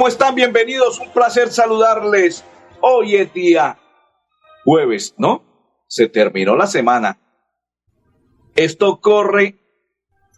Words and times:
¿Cómo 0.00 0.08
están? 0.08 0.34
Bienvenidos. 0.34 0.98
Un 0.98 1.10
placer 1.10 1.50
saludarles. 1.50 2.42
Hoy 2.80 3.16
es 3.16 3.34
día 3.34 3.78
jueves, 4.64 5.14
¿no? 5.18 5.44
Se 5.88 6.08
terminó 6.08 6.56
la 6.56 6.66
semana. 6.66 7.20
Esto 8.56 9.02
corre 9.02 9.58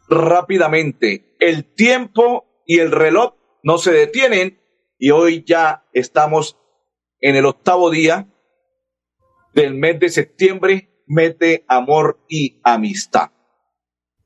rápidamente. 0.09 1.37
El 1.38 1.65
tiempo 1.77 2.65
y 2.66 2.80
el 2.80 2.91
reloj 2.91 3.35
no 3.62 3.79
se 3.79 3.93
detienen 3.93 4.61
y 4.98 5.12
hoy 5.12 5.45
ya 5.47 5.85
estamos 5.93 6.59
en 7.21 7.37
el 7.37 7.47
octavo 7.47 7.88
día 7.91 8.27
del 9.55 9.74
mes 9.74 10.01
de 10.01 10.09
septiembre, 10.09 11.05
mes 11.07 11.38
de 11.38 11.65
amor 11.69 12.19
y 12.29 12.60
amistad. 12.65 13.30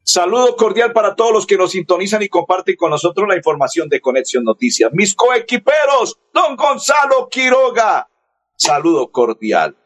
Saludo 0.08 0.54
cordial 0.54 0.92
para 0.92 1.16
todos 1.16 1.32
los 1.32 1.46
que 1.46 1.56
nos 1.56 1.72
sintonizan 1.72 2.22
y 2.22 2.28
comparten 2.28 2.76
con 2.76 2.90
nosotros 2.90 3.26
la 3.28 3.34
información 3.34 3.88
de 3.88 4.00
Conexión 4.00 4.44
Noticias. 4.44 4.92
Mis 4.92 5.16
coequiperos, 5.16 6.20
don 6.32 6.54
Gonzalo 6.54 7.28
Quiroga. 7.28 8.08
Saludo 8.54 9.10
cordial. 9.10 9.76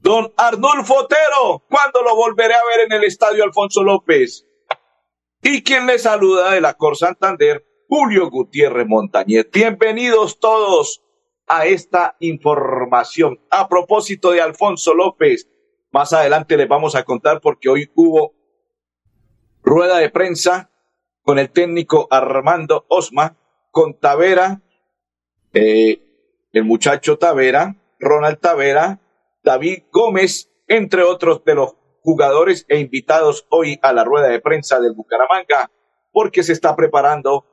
Don 0.00 0.32
Arnulfo 0.36 1.00
Otero, 1.00 1.64
¿cuándo 1.68 2.00
lo 2.02 2.14
volveré 2.14 2.54
a 2.54 2.60
ver 2.76 2.86
en 2.86 2.92
el 2.92 3.02
estadio 3.02 3.42
Alfonso 3.42 3.82
López? 3.82 4.46
Y 5.42 5.64
quien 5.64 5.86
le 5.86 5.98
saluda 5.98 6.52
de 6.52 6.60
la 6.60 6.74
Cor 6.74 6.96
Santander, 6.96 7.66
Julio 7.88 8.30
Gutiérrez 8.30 8.86
Montañez. 8.86 9.48
Bienvenidos 9.52 10.38
todos 10.38 11.02
a 11.48 11.66
esta 11.66 12.16
información. 12.20 13.40
A 13.50 13.68
propósito 13.68 14.30
de 14.30 14.42
Alfonso 14.42 14.94
López, 14.94 15.48
más 15.90 16.12
adelante 16.12 16.56
les 16.56 16.68
vamos 16.68 16.94
a 16.94 17.02
contar 17.02 17.40
porque 17.40 17.68
hoy 17.68 17.90
hubo 17.96 18.35
rueda 19.66 19.98
de 19.98 20.10
prensa 20.10 20.70
con 21.22 21.40
el 21.40 21.50
técnico 21.50 22.06
Armando 22.08 22.86
Osma, 22.88 23.36
con 23.72 23.98
Tavera, 23.98 24.62
eh, 25.52 26.00
el 26.52 26.64
muchacho 26.64 27.18
Tavera, 27.18 27.74
Ronald 27.98 28.38
Tavera, 28.38 29.00
David 29.42 29.82
Gómez, 29.92 30.52
entre 30.68 31.02
otros 31.02 31.44
de 31.44 31.56
los 31.56 31.74
jugadores 32.00 32.64
e 32.68 32.78
invitados 32.78 33.46
hoy 33.50 33.78
a 33.82 33.92
la 33.92 34.04
rueda 34.04 34.28
de 34.28 34.40
prensa 34.40 34.78
del 34.78 34.94
Bucaramanga, 34.94 35.72
porque 36.12 36.44
se 36.44 36.52
está 36.52 36.76
preparando 36.76 37.44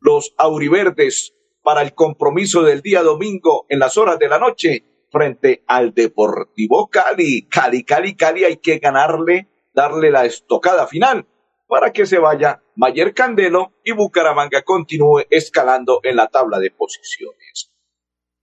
los 0.00 0.34
auriverdes 0.38 1.34
para 1.62 1.82
el 1.82 1.94
compromiso 1.94 2.62
del 2.62 2.80
día 2.80 3.02
domingo 3.02 3.66
en 3.68 3.80
las 3.80 3.98
horas 3.98 4.18
de 4.18 4.28
la 4.28 4.38
noche 4.38 4.82
frente 5.10 5.62
al 5.66 5.92
Deportivo 5.92 6.88
Cali. 6.88 7.46
Cali, 7.48 7.84
Cali, 7.84 8.16
Cali, 8.16 8.44
hay 8.44 8.56
que 8.56 8.78
ganarle, 8.78 9.48
darle 9.74 10.10
la 10.10 10.24
estocada 10.24 10.86
final 10.86 11.26
para 11.66 11.92
que 11.92 12.06
se 12.06 12.18
vaya 12.18 12.62
Mayer 12.76 13.14
Candelo 13.14 13.72
y 13.84 13.92
Bucaramanga 13.92 14.62
continúe 14.62 15.24
escalando 15.30 16.00
en 16.02 16.16
la 16.16 16.28
tabla 16.28 16.58
de 16.58 16.70
posiciones. 16.70 17.72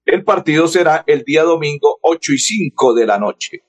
El 0.05 0.23
partido 0.23 0.67
será 0.67 1.03
el 1.05 1.23
día 1.23 1.43
domingo 1.43 1.99
8 2.01 2.33
y 2.33 2.37
5 2.39 2.93
de 2.95 3.05
la 3.05 3.19
noche. 3.19 3.63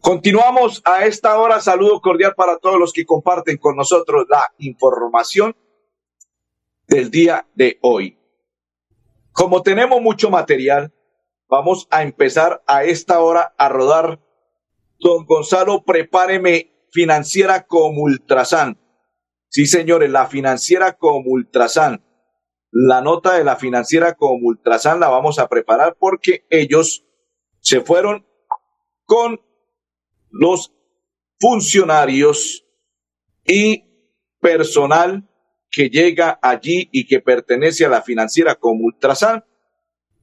Continuamos 0.00 0.82
a 0.84 1.06
esta 1.06 1.38
hora. 1.38 1.60
Saludo 1.60 2.00
cordial 2.00 2.34
para 2.36 2.58
todos 2.58 2.78
los 2.78 2.92
que 2.92 3.06
comparten 3.06 3.56
con 3.56 3.76
nosotros 3.76 4.26
la 4.28 4.52
información 4.58 5.56
del 6.86 7.10
día 7.10 7.46
de 7.54 7.78
hoy. 7.80 8.18
Como 9.32 9.62
tenemos 9.62 10.02
mucho 10.02 10.28
material, 10.28 10.92
vamos 11.48 11.86
a 11.90 12.02
empezar 12.02 12.62
a 12.66 12.84
esta 12.84 13.20
hora 13.20 13.54
a 13.56 13.68
rodar. 13.68 14.20
Don 14.98 15.24
Gonzalo, 15.24 15.84
prepáreme 15.84 16.73
financiera 16.94 17.66
como 17.66 18.04
Ultrasan. 18.04 18.80
Sí, 19.48 19.66
señores, 19.66 20.10
la 20.10 20.26
financiera 20.26 20.94
como 20.94 21.30
Ultrasan 21.30 22.02
la 22.76 23.00
nota 23.00 23.34
de 23.34 23.44
la 23.44 23.54
financiera 23.54 24.14
como 24.14 24.48
Ultrasan 24.48 24.98
la 24.98 25.08
vamos 25.08 25.38
a 25.38 25.46
preparar 25.46 25.96
porque 25.96 26.44
ellos 26.50 27.04
se 27.60 27.80
fueron 27.80 28.26
con 29.04 29.40
los 30.28 30.74
funcionarios 31.38 32.66
y 33.46 33.84
personal 34.40 35.30
que 35.70 35.88
llega 35.88 36.40
allí 36.42 36.88
y 36.90 37.06
que 37.06 37.20
pertenece 37.20 37.86
a 37.86 37.90
la 37.90 38.02
financiera 38.02 38.56
como 38.56 38.86
Ultrasan 38.86 39.44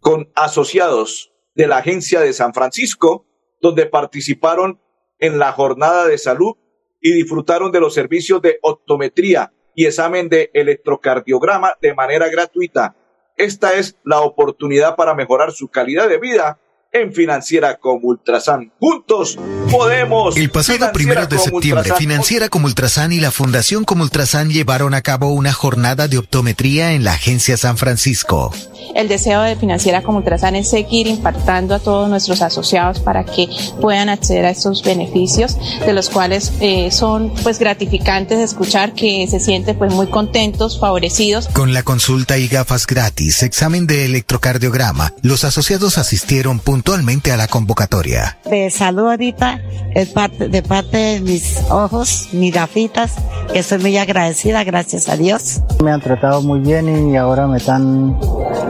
con 0.02 0.30
asociados 0.36 1.32
de 1.56 1.68
la 1.68 1.78
agencia 1.78 2.20
de 2.20 2.34
San 2.34 2.54
Francisco, 2.54 3.26
donde 3.62 3.86
participaron 3.86 4.82
en 5.20 5.40
la 5.40 5.54
jornada 5.54 6.06
de 6.06 6.18
salud 6.18 6.58
y 7.02 7.14
disfrutaron 7.14 7.72
de 7.72 7.80
los 7.80 7.94
servicios 7.94 8.42
de 8.42 8.60
optometría 8.62 9.52
y 9.76 9.86
examen 9.86 10.30
de 10.30 10.52
electrocardiograma 10.54 11.76
de 11.82 11.94
manera 11.94 12.30
gratuita. 12.30 12.96
Esta 13.38 13.74
es 13.74 13.98
la 14.04 14.22
oportunidad 14.22 14.96
para 14.96 15.16
mejorar 15.16 15.52
su 15.52 15.68
calidad 15.68 16.08
de 16.08 16.20
vida 16.20 16.60
en 16.94 17.14
Financiera 17.14 17.78
como 17.78 18.10
Ultrasan. 18.10 18.72
Juntos 18.80 19.38
podemos. 19.72 20.36
El 20.36 20.50
pasado 20.50 20.92
primero 20.92 21.26
de 21.26 21.38
septiembre, 21.38 21.94
Financiera 21.98 22.50
como 22.50 22.66
Ultrasan 22.66 23.14
y 23.14 23.20
la 23.20 23.32
Fundación 23.32 23.86
como 23.86 24.04
Ultrasan 24.04 24.50
llevaron 24.50 24.94
a 24.94 25.02
cabo 25.02 25.30
una 25.30 25.54
jornada 25.54 26.08
de 26.08 26.18
optometría 26.18 26.94
en 26.94 27.04
la 27.04 27.14
Agencia 27.14 27.56
San 27.56 27.78
Francisco. 27.78 28.54
El 28.96 29.08
deseo 29.08 29.42
de 29.42 29.56
Financiera 29.56 30.04
como 30.04 30.18
Ultrasan 30.18 30.56
es 30.56 30.70
seguir 30.70 31.08
impactando 31.08 31.76
a 31.76 31.80
todos 31.80 32.10
nuestros 32.10 32.42
asociados 32.42 33.00
para 33.00 33.24
que 33.24 33.48
puedan 33.80 34.10
acceder 34.10 34.46
a 34.46 34.50
estos 34.50 34.84
beneficios, 34.84 35.58
de 35.86 35.94
los 35.94 36.10
cuales 36.10 36.52
eh, 36.60 36.92
son 36.92 37.34
pues 37.44 37.60
gratificantes 37.60 38.38
de 38.38 38.44
escuchar 38.44 38.94
que 38.94 39.28
se 39.30 39.40
sienten 39.40 39.78
pues 39.78 39.94
muy 39.94 40.08
contentos, 40.08 40.80
favorecidos. 40.80 41.48
Con 41.48 41.74
la 41.74 41.84
consulta 41.84 42.38
y 42.38 42.50
gafas 42.50 42.86
gratis, 42.86 43.44
examen 43.44 43.88
de 43.88 44.06
electrocardiograma, 44.06 45.14
los 45.22 45.46
asociados 45.46 45.98
asistieron 45.98 46.60
puntualmente 46.82 47.32
a 47.32 47.38
la 47.38 47.48
convocatoria. 47.48 48.40
De 48.44 48.72
salud 48.72 49.08
ahorita 49.08 49.62
es 49.94 50.10
parte, 50.10 50.50
de 50.50 50.64
parte 50.64 50.98
de 50.98 51.22
mis 51.22 51.62
ojos, 51.70 52.30
mis 52.34 52.52
gafitas, 52.52 53.18
que 53.54 53.60
estoy 53.60 53.78
muy 53.78 53.98
agradecida, 53.98 54.64
gracias 54.64 55.08
a 55.08 55.16
Dios. 55.16 55.62
Me 55.84 55.92
han 55.92 56.02
tratado 56.02 56.42
muy 56.42 56.60
bien 56.60 57.12
y 57.12 57.18
ahora 57.18 57.46
me 57.46 57.58
están 57.58 58.20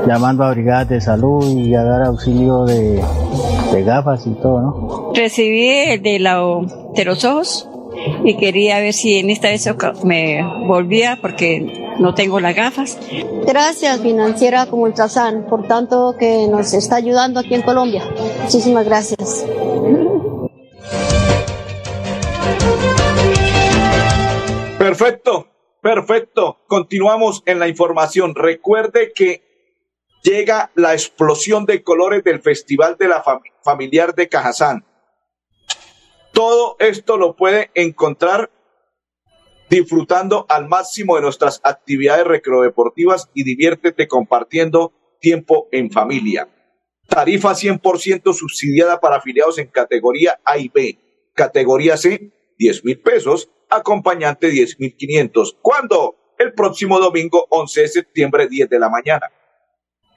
llamando 0.05 0.43
a 0.43 0.51
brigadas 0.51 0.89
de 0.89 0.99
salud 0.99 1.57
y 1.57 1.73
a 1.73 1.83
dar 1.83 2.01
auxilio 2.01 2.65
de, 2.65 3.01
de 3.71 3.83
gafas 3.85 4.27
y 4.27 4.31
todo, 4.41 4.59
¿no? 4.59 5.13
Recibí 5.15 5.69
el 5.69 6.01
de, 6.01 6.19
la, 6.19 6.41
de 6.93 7.05
los 7.05 7.23
ojos 7.23 7.69
y 8.23 8.37
quería 8.37 8.79
ver 8.79 8.93
si 8.93 9.17
en 9.17 9.29
esta 9.29 9.49
vez 9.49 9.67
me 10.03 10.41
volvía 10.67 11.17
porque 11.21 11.93
no 11.99 12.13
tengo 12.13 12.39
las 12.39 12.55
gafas. 12.55 12.97
Gracias 13.45 13.99
Financiera 14.01 14.65
como 14.65 14.83
Ultrasan 14.83 15.45
por 15.47 15.67
tanto 15.67 16.15
que 16.17 16.47
nos 16.47 16.73
está 16.73 16.95
ayudando 16.97 17.39
aquí 17.39 17.55
en 17.55 17.61
Colombia. 17.61 18.03
Muchísimas 18.43 18.85
gracias. 18.85 19.45
Perfecto, 24.77 25.47
perfecto. 25.81 26.57
Continuamos 26.67 27.43
en 27.45 27.59
la 27.59 27.67
información. 27.67 28.33
Recuerde 28.33 29.11
que 29.13 29.43
llega 30.23 30.71
la 30.75 30.93
explosión 30.93 31.65
de 31.65 31.83
colores 31.83 32.23
del 32.23 32.41
Festival 32.41 32.97
de 32.97 33.07
la 33.07 33.23
Familiar 33.63 34.15
de 34.15 34.27
Cajazán. 34.27 34.85
Todo 36.33 36.75
esto 36.79 37.17
lo 37.17 37.35
puede 37.35 37.71
encontrar 37.73 38.51
disfrutando 39.69 40.45
al 40.49 40.67
máximo 40.67 41.15
de 41.15 41.21
nuestras 41.21 41.61
actividades 41.63 42.25
recreodeportivas 42.25 43.29
y 43.33 43.43
diviértete 43.43 44.07
compartiendo 44.07 44.93
tiempo 45.19 45.67
en 45.71 45.91
familia. 45.91 46.49
Tarifa 47.07 47.51
100% 47.51 48.33
subsidiada 48.33 48.99
para 48.99 49.17
afiliados 49.17 49.59
en 49.59 49.67
categoría 49.67 50.39
A 50.43 50.57
y 50.57 50.69
B. 50.69 50.97
Categoría 51.33 51.97
C, 51.97 52.31
10 52.57 52.85
mil 52.85 52.99
pesos. 52.99 53.49
Acompañante, 53.69 54.49
10 54.49 54.79
mil 54.79 54.95
500. 54.95 55.57
¿Cuándo? 55.61 56.15
El 56.37 56.53
próximo 56.53 56.99
domingo, 56.99 57.45
11 57.49 57.81
de 57.81 57.87
septiembre, 57.87 58.47
10 58.47 58.69
de 58.69 58.79
la 58.79 58.89
mañana. 58.89 59.31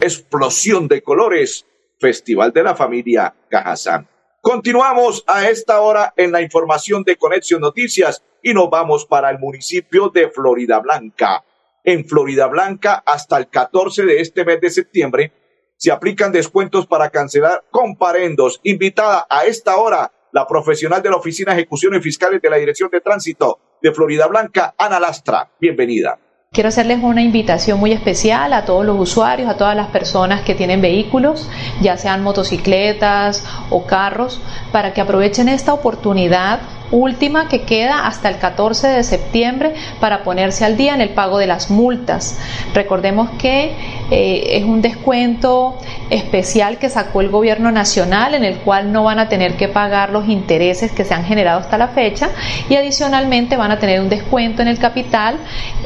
Explosión 0.00 0.88
de 0.88 1.02
colores, 1.02 1.66
Festival 1.98 2.52
de 2.52 2.64
la 2.64 2.74
Familia 2.74 3.34
Cajazán. 3.48 4.08
Continuamos 4.44 5.24
a 5.26 5.48
esta 5.48 5.80
hora 5.80 6.12
en 6.18 6.30
la 6.30 6.42
información 6.42 7.02
de 7.02 7.16
Conexión 7.16 7.62
Noticias 7.62 8.22
y 8.42 8.52
nos 8.52 8.68
vamos 8.68 9.06
para 9.06 9.30
el 9.30 9.38
municipio 9.38 10.10
de 10.10 10.28
Florida 10.28 10.80
Blanca. 10.80 11.42
En 11.82 12.04
Florida 12.04 12.46
Blanca, 12.48 13.02
hasta 13.06 13.38
el 13.38 13.48
14 13.48 14.04
de 14.04 14.20
este 14.20 14.44
mes 14.44 14.60
de 14.60 14.68
septiembre, 14.68 15.32
se 15.78 15.90
aplican 15.90 16.30
descuentos 16.30 16.86
para 16.86 17.08
cancelar 17.08 17.64
comparendos. 17.70 18.60
Invitada 18.64 19.26
a 19.30 19.46
esta 19.46 19.78
hora 19.78 20.12
la 20.30 20.46
profesional 20.46 21.00
de 21.00 21.08
la 21.08 21.16
Oficina 21.16 21.54
de 21.54 21.62
Ejecuciones 21.62 22.02
Fiscales 22.02 22.42
de 22.42 22.50
la 22.50 22.56
Dirección 22.56 22.90
de 22.90 23.00
Tránsito 23.00 23.78
de 23.80 23.94
Florida 23.94 24.26
Blanca, 24.26 24.74
Ana 24.76 25.00
Lastra. 25.00 25.52
Bienvenida. 25.58 26.18
Quiero 26.54 26.68
hacerles 26.68 27.00
una 27.02 27.20
invitación 27.20 27.80
muy 27.80 27.90
especial 27.90 28.52
a 28.52 28.64
todos 28.64 28.86
los 28.86 28.96
usuarios, 28.96 29.50
a 29.50 29.56
todas 29.56 29.74
las 29.74 29.88
personas 29.88 30.42
que 30.42 30.54
tienen 30.54 30.80
vehículos, 30.80 31.48
ya 31.80 31.96
sean 31.96 32.22
motocicletas 32.22 33.44
o 33.70 33.86
carros, 33.86 34.40
para 34.70 34.92
que 34.92 35.00
aprovechen 35.00 35.48
esta 35.48 35.74
oportunidad 35.74 36.60
última 36.94 37.48
que 37.48 37.62
queda 37.62 38.06
hasta 38.06 38.28
el 38.28 38.38
14 38.38 38.88
de 38.88 39.02
septiembre 39.02 39.74
para 40.00 40.22
ponerse 40.22 40.64
al 40.64 40.76
día 40.76 40.94
en 40.94 41.00
el 41.00 41.10
pago 41.10 41.38
de 41.38 41.46
las 41.46 41.70
multas. 41.70 42.38
Recordemos 42.72 43.30
que 43.38 43.72
eh, 44.10 44.56
es 44.56 44.64
un 44.64 44.80
descuento 44.80 45.78
especial 46.10 46.78
que 46.78 46.88
sacó 46.88 47.20
el 47.20 47.30
gobierno 47.30 47.72
nacional 47.72 48.34
en 48.34 48.44
el 48.44 48.56
cual 48.58 48.92
no 48.92 49.02
van 49.02 49.18
a 49.18 49.28
tener 49.28 49.56
que 49.56 49.66
pagar 49.66 50.10
los 50.10 50.28
intereses 50.28 50.92
que 50.92 51.04
se 51.04 51.14
han 51.14 51.24
generado 51.24 51.60
hasta 51.60 51.78
la 51.78 51.88
fecha 51.88 52.30
y 52.68 52.76
adicionalmente 52.76 53.56
van 53.56 53.72
a 53.72 53.78
tener 53.78 54.00
un 54.00 54.08
descuento 54.08 54.62
en 54.62 54.68
el 54.68 54.78
capital. 54.78 55.36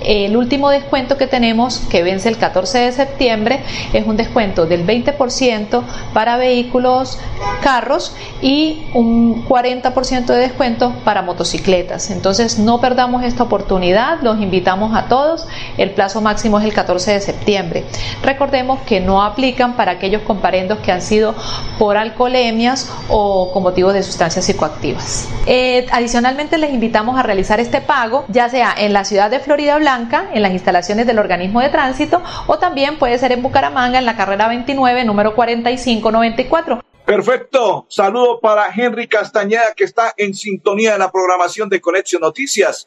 El 0.05 0.37
último 0.37 0.69
descuento 0.71 1.17
que 1.17 1.27
tenemos 1.27 1.79
que 1.91 2.03
vence 2.03 2.29
el 2.29 2.37
14 2.37 2.79
de 2.79 2.93
septiembre 2.93 3.61
es 3.95 4.07
un 4.07 4.17
descuento 4.17 4.67
del 4.67 4.87
20% 4.87 5.83
para 6.13 6.37
vehículos, 6.37 7.19
carros 7.63 8.15
y 8.43 8.87
un 8.93 9.47
40% 9.47 10.27
de 10.27 10.37
descuento 10.37 10.93
para 11.01 11.23
motocicletas. 11.23 12.11
Entonces 12.11 12.59
no 12.59 12.81
perdamos 12.81 13.23
esta 13.25 13.43
oportunidad, 13.43 14.21
los 14.23 14.41
invitamos 14.41 14.97
a 14.97 15.07
todos. 15.07 15.47
El 15.77 15.91
plazo 15.91 16.21
máximo 16.21 16.59
es 16.59 16.65
el 16.65 16.73
14 16.73 17.13
de 17.13 17.21
septiembre. 17.21 17.85
Recordemos 18.23 18.81
que 18.81 19.01
no 19.01 19.23
aplican 19.23 19.75
para 19.75 19.93
aquellos 19.93 20.23
comparendos 20.23 20.79
que 20.79 20.93
han 20.93 21.03
sido 21.03 21.35
por 21.79 21.97
alcoholemias 21.97 22.91
o 23.09 23.53
con 23.53 23.63
motivos 23.63 23.95
de 23.95 24.03
sustancias 24.03 24.45
psicoactivas. 24.45 25.29
Eh, 25.47 25.87
adicionalmente 25.93 26.59
les 26.59 26.73
invitamos 26.73 27.19
a 27.19 27.23
realizar 27.23 27.61
este 27.61 27.81
pago 27.81 28.25
ya 28.29 28.49
sea 28.49 28.75
en 28.77 28.93
la 28.93 29.05
ciudad 29.05 29.31
de 29.31 29.41
Florida 29.41 29.79
Blanca, 29.79 30.27
en 30.33 30.43
las 30.43 30.53
instalaciones 30.53 31.07
del 31.07 31.19
organismo 31.19 31.61
de 31.61 31.69
tránsito 31.69 32.23
o 32.47 32.59
también 32.59 32.99
puede 32.99 33.19
ser 33.19 33.33
en 33.33 33.43
Bucaramanga 33.43 33.99
en 33.99 34.07
la 34.07 34.17
carrera 34.17 34.49
29 34.49 35.05
número 35.05 35.35
4594. 35.35 36.88
Perfecto. 37.09 37.87
Saludo 37.89 38.39
para 38.39 38.69
Henry 38.71 39.09
Castañeda, 39.09 39.73
que 39.75 39.85
está 39.85 40.13
en 40.19 40.35
sintonía 40.35 40.93
de 40.93 40.99
la 40.99 41.11
programación 41.11 41.71
de 41.71 41.81
Conexión 41.81 42.21
Noticias. 42.21 42.87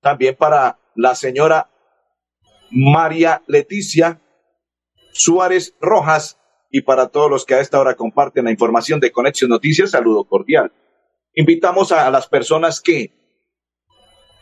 También 0.00 0.36
para 0.36 0.78
la 0.94 1.16
señora 1.16 1.68
María 2.70 3.42
Leticia 3.48 4.22
Suárez 5.10 5.74
Rojas 5.80 6.38
y 6.70 6.82
para 6.82 7.08
todos 7.08 7.28
los 7.28 7.44
que 7.44 7.54
a 7.54 7.60
esta 7.60 7.80
hora 7.80 7.96
comparten 7.96 8.44
la 8.44 8.52
información 8.52 9.00
de 9.00 9.10
Conexión 9.10 9.50
Noticias, 9.50 9.90
saludo 9.90 10.22
cordial. 10.22 10.70
Invitamos 11.34 11.90
a 11.90 12.08
las 12.12 12.28
personas 12.28 12.80
que, 12.80 13.10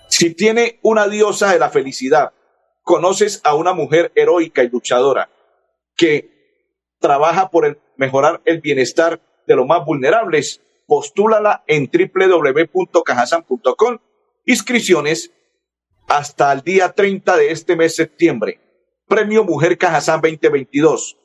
si 0.08 0.34
tiene 0.34 0.78
una 0.82 1.08
diosa 1.08 1.50
de 1.52 1.58
la 1.58 1.70
felicidad, 1.70 2.34
conoces 2.82 3.40
a 3.44 3.54
una 3.54 3.72
mujer 3.72 4.12
heroica 4.14 4.62
y 4.62 4.68
luchadora 4.68 5.30
que 5.96 6.35
trabaja 6.98 7.50
por 7.50 7.66
el 7.66 7.78
mejorar 7.96 8.40
el 8.44 8.60
bienestar 8.60 9.20
de 9.46 9.56
los 9.56 9.66
más 9.66 9.84
vulnerables. 9.84 10.62
Postúlala 10.86 11.64
en 11.66 11.90
www.cajasan.com. 11.90 13.98
Inscripciones 14.44 15.32
hasta 16.08 16.52
el 16.52 16.62
día 16.62 16.92
30 16.92 17.36
de 17.36 17.50
este 17.50 17.74
mes 17.76 17.96
septiembre. 17.96 18.60
Premio 19.08 19.44
Mujer 19.44 19.78
Cajazán 19.78 20.20
2022. 20.20 21.16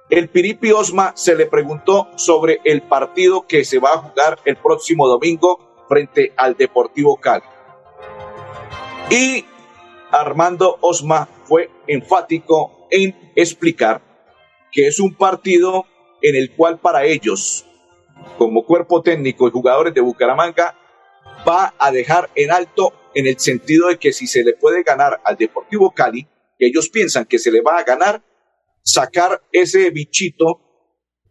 el 0.09 0.29
Piripi 0.29 0.71
Osma 0.71 1.11
se 1.17 1.35
le 1.35 1.47
preguntó 1.47 2.07
sobre 2.15 2.61
el 2.63 2.81
partido 2.81 3.45
que 3.45 3.65
se 3.65 3.79
va 3.79 3.89
a 3.89 3.97
jugar 3.97 4.39
el 4.45 4.55
próximo 4.55 5.05
domingo 5.05 5.85
frente 5.89 6.31
al 6.37 6.55
Deportivo 6.55 7.17
Cali. 7.17 7.43
Y 9.09 9.43
Armando 10.11 10.77
Osma 10.79 11.27
fue 11.43 11.69
enfático 11.87 12.87
en 12.89 13.33
explicar 13.35 14.01
que 14.71 14.87
es 14.87 15.01
un 15.01 15.13
partido 15.13 15.85
en 16.21 16.37
el 16.37 16.51
cual 16.55 16.79
para 16.79 17.03
ellos, 17.03 17.65
como 18.37 18.65
cuerpo 18.65 19.01
técnico 19.01 19.47
y 19.47 19.51
jugadores 19.51 19.93
de 19.93 20.01
Bucaramanga, 20.01 20.73
va 21.45 21.73
a 21.77 21.91
dejar 21.91 22.29
en 22.35 22.51
alto 22.51 22.93
en 23.13 23.27
el 23.27 23.39
sentido 23.39 23.89
de 23.89 23.97
que 23.97 24.13
si 24.13 24.25
se 24.25 24.43
le 24.43 24.53
puede 24.53 24.83
ganar 24.83 25.19
al 25.25 25.35
Deportivo 25.35 25.91
Cali, 25.91 26.27
que 26.57 26.67
ellos 26.67 26.89
piensan 26.89 27.25
que 27.25 27.39
se 27.39 27.51
le 27.51 27.61
va 27.61 27.77
a 27.77 27.83
ganar, 27.83 28.23
sacar 28.83 29.41
ese 29.51 29.89
bichito 29.89 30.61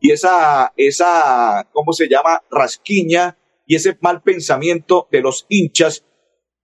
y 0.00 0.12
esa, 0.12 0.72
esa, 0.76 1.68
¿cómo 1.72 1.92
se 1.92 2.08
llama? 2.08 2.42
Rasquiña 2.50 3.38
y 3.66 3.76
ese 3.76 3.96
mal 4.00 4.22
pensamiento 4.22 5.08
de 5.10 5.20
los 5.20 5.46
hinchas 5.48 6.04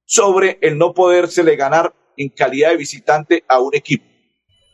sobre 0.04 0.58
el 0.60 0.78
no 0.78 0.92
podérsele 0.94 1.56
ganar 1.56 1.94
en 2.16 2.28
calidad 2.28 2.70
de 2.70 2.76
visitante 2.76 3.44
a 3.48 3.60
un 3.60 3.74
equipo. 3.74 4.04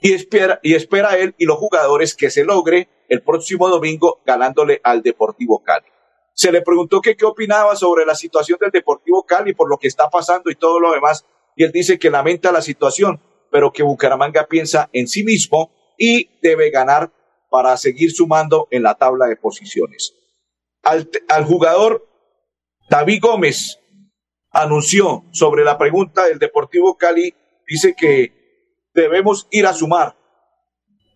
Y 0.00 0.12
espera, 0.12 0.60
y 0.62 0.74
espera 0.74 1.16
él 1.16 1.34
y 1.38 1.44
los 1.44 1.58
jugadores 1.58 2.14
que 2.14 2.30
se 2.30 2.44
logre 2.44 2.88
el 3.08 3.22
próximo 3.22 3.68
domingo 3.68 4.20
ganándole 4.24 4.80
al 4.84 5.02
Deportivo 5.02 5.62
Cali. 5.62 5.86
Se 6.34 6.52
le 6.52 6.62
preguntó 6.62 7.00
que 7.00 7.16
qué 7.16 7.24
opinaba 7.24 7.74
sobre 7.74 8.04
la 8.04 8.14
situación 8.14 8.58
del 8.60 8.70
Deportivo 8.70 9.24
Cali 9.24 9.54
por 9.54 9.68
lo 9.68 9.76
que 9.78 9.88
está 9.88 10.08
pasando 10.08 10.50
y 10.50 10.54
todo 10.54 10.78
lo 10.78 10.92
demás. 10.92 11.26
Y 11.56 11.64
él 11.64 11.72
dice 11.72 11.98
que 11.98 12.10
lamenta 12.10 12.52
la 12.52 12.62
situación, 12.62 13.20
pero 13.50 13.72
que 13.72 13.82
Bucaramanga 13.82 14.46
piensa 14.46 14.88
en 14.92 15.08
sí 15.08 15.24
mismo 15.24 15.72
y 15.96 16.38
debe 16.40 16.70
ganar 16.70 17.10
para 17.50 17.76
seguir 17.76 18.12
sumando 18.12 18.68
en 18.70 18.82
la 18.82 18.94
tabla 18.94 19.26
de 19.26 19.36
posiciones. 19.36 20.14
Al, 20.82 21.44
jugador 21.44 22.08
David 22.88 23.20
Gómez 23.20 23.78
anunció 24.50 25.24
sobre 25.32 25.64
la 25.64 25.76
pregunta 25.76 26.26
del 26.26 26.38
Deportivo 26.38 26.96
Cali, 26.96 27.34
dice 27.66 27.94
que 27.94 28.86
debemos 28.94 29.46
ir 29.50 29.66
a 29.66 29.74
sumar 29.74 30.16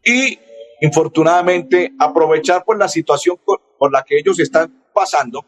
y 0.04 0.38
infortunadamente 0.80 1.92
aprovechar 1.98 2.64
pues 2.64 2.78
la 2.78 2.88
situación 2.88 3.38
por 3.44 3.92
la 3.92 4.02
que 4.02 4.18
ellos 4.18 4.38
están 4.40 4.84
pasando, 4.92 5.46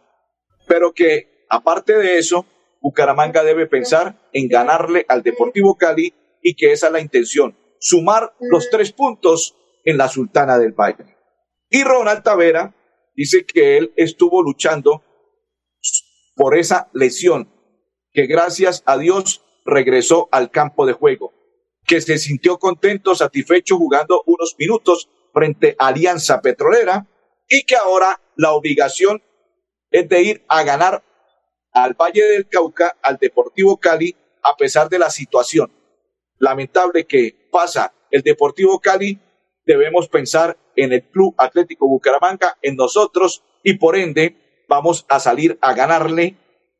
pero 0.67 0.93
que 0.93 1.45
aparte 1.49 1.99
de 1.99 2.19
eso, 2.19 2.47
Bucaramanga 2.81 3.43
debe 3.43 3.67
pensar 3.67 4.15
en 4.33 4.49
ganarle 4.49 5.07
al 5.09 5.23
Deportivo 5.23 5.77
Cali 5.77 6.13
y 6.45 6.55
que 6.55 6.73
esa 6.73 6.89
es 6.89 6.93
la 6.93 7.01
intención, 7.01 7.57
sumar 7.81 8.35
los 8.39 8.69
tres 8.71 8.93
puntos 8.93 9.57
en 9.83 9.97
la 9.97 10.09
Sultana 10.09 10.59
del 10.59 10.73
Valle. 10.73 11.17
Y 11.71 11.83
Ronald 11.83 12.23
Tavera 12.23 12.77
dice 13.17 13.47
que 13.47 13.79
él 13.79 13.95
estuvo 13.97 14.43
luchando 14.43 15.03
por 16.37 16.57
esa 16.57 16.91
lesión, 16.93 17.51
que 18.13 18.27
gracias 18.27 18.83
a 18.85 18.99
Dios 18.99 19.43
regresó 19.65 20.29
al 20.33 20.51
campo 20.51 20.85
de 20.85 20.93
juego, 20.93 21.33
que 21.87 22.03
se 22.03 22.19
sintió 22.19 22.59
contento, 22.59 23.15
satisfecho 23.15 23.79
jugando 23.79 24.23
unos 24.27 24.55
minutos 24.59 25.09
frente 25.33 25.77
a 25.79 25.89
Alianza 25.89 26.43
Petrolera 26.43 27.09
y 27.49 27.63
que 27.65 27.77
ahora 27.77 28.21
la 28.37 28.53
obligación 28.53 29.23
es 29.91 30.09
de 30.11 30.23
ir 30.23 30.45
a 30.49 30.63
ganar 30.63 31.03
al 31.73 31.95
Valle 31.95 32.23
del 32.23 32.49
Cauca, 32.49 32.99
al 33.01 33.17
Deportivo 33.17 33.79
Cali, 33.79 34.15
a 34.43 34.57
pesar 34.59 34.91
de 34.91 34.99
la 34.99 35.09
situación 35.09 35.73
lamentable 36.39 37.07
que 37.07 37.49
pasa 37.51 37.93
el 38.11 38.23
Deportivo 38.23 38.81
Cali, 38.81 39.21
debemos 39.67 40.09
pensar 40.09 40.59
en 40.77 40.93
el 40.93 41.09
Club 41.09 41.35
Atlético 41.39 41.89
Bucaramanga, 41.89 42.59
en 42.63 42.77
nosotros, 42.77 43.45
y 43.63 43.75
por 43.79 43.97
ende 43.97 44.65
vamos 44.69 45.07
a 45.09 45.21
salir 45.21 45.59
a 45.61 45.75
ganarle 45.75 46.37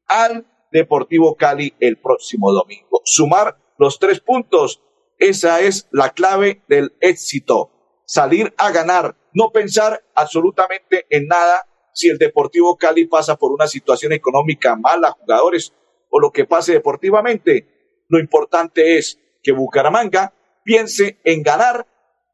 al 0.07 0.47
Deportivo 0.71 1.37
Cali 1.37 1.75
el 1.81 1.99
próximo 1.99 2.53
domingo. 2.53 3.01
Sumar 3.05 3.57
los 3.79 3.99
tres 3.99 4.21
puntos, 4.21 4.83
esa 5.19 5.61
es 5.61 5.89
la 5.93 6.11
clave 6.11 6.63
del 6.69 6.95
éxito. 7.01 7.71
Salir 8.07 8.53
a 8.59 8.71
ganar, 8.71 9.17
no 9.33 9.51
pensar 9.51 10.05
absolutamente 10.15 11.07
en 11.11 11.27
nada 11.27 11.67
si 11.95 12.09
el 12.09 12.19
Deportivo 12.19 12.77
Cali 12.77 13.07
pasa 13.07 13.37
por 13.37 13.53
una 13.53 13.69
situación 13.69 14.13
económica 14.13 14.77
mala, 14.77 15.13
jugadores 15.13 15.73
o 16.11 16.21
lo 16.21 16.31
que 16.31 16.45
pase 16.45 16.73
deportivamente. 16.73 18.03
Lo 18.09 18.19
importante 18.19 18.99
es 18.99 19.21
que 19.45 19.53
Bucaramanga 19.53 20.33
piense 20.65 21.21
en 21.23 21.43
ganar 21.45 21.87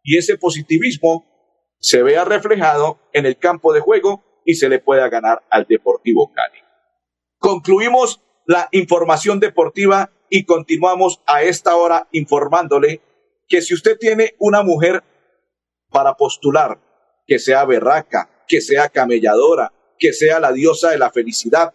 y 0.02 0.17
ese 0.17 0.38
positivismo 0.38 1.26
se 1.79 2.02
vea 2.02 2.25
reflejado 2.25 3.00
en 3.12 3.26
el 3.26 3.37
campo 3.37 3.75
de 3.75 3.81
juego 3.81 4.25
y 4.47 4.55
se 4.55 4.69
le 4.69 4.79
pueda 4.79 5.09
ganar 5.09 5.43
al 5.50 5.67
Deportivo 5.69 6.33
Cali. 6.33 6.61
Concluimos 7.38 8.23
la 8.47 8.69
información 8.73 9.40
deportiva 9.40 10.11
y 10.31 10.45
continuamos 10.45 11.21
a 11.26 11.43
esta 11.43 11.76
hora 11.76 12.09
informándole 12.12 13.00
que 13.49 13.61
si 13.62 13.75
usted 13.75 13.99
tiene 13.99 14.35
una 14.38 14.62
mujer 14.62 15.02
para 15.90 16.14
postular, 16.14 16.81
que 17.26 17.38
sea 17.38 17.64
berraca, 17.64 18.45
que 18.47 18.61
sea 18.61 18.88
camelladora, 18.88 19.73
que 19.99 20.12
sea 20.12 20.40
la 20.40 20.52
diosa 20.52 20.90
de 20.90 20.99
la 20.99 21.11
felicidad, 21.11 21.75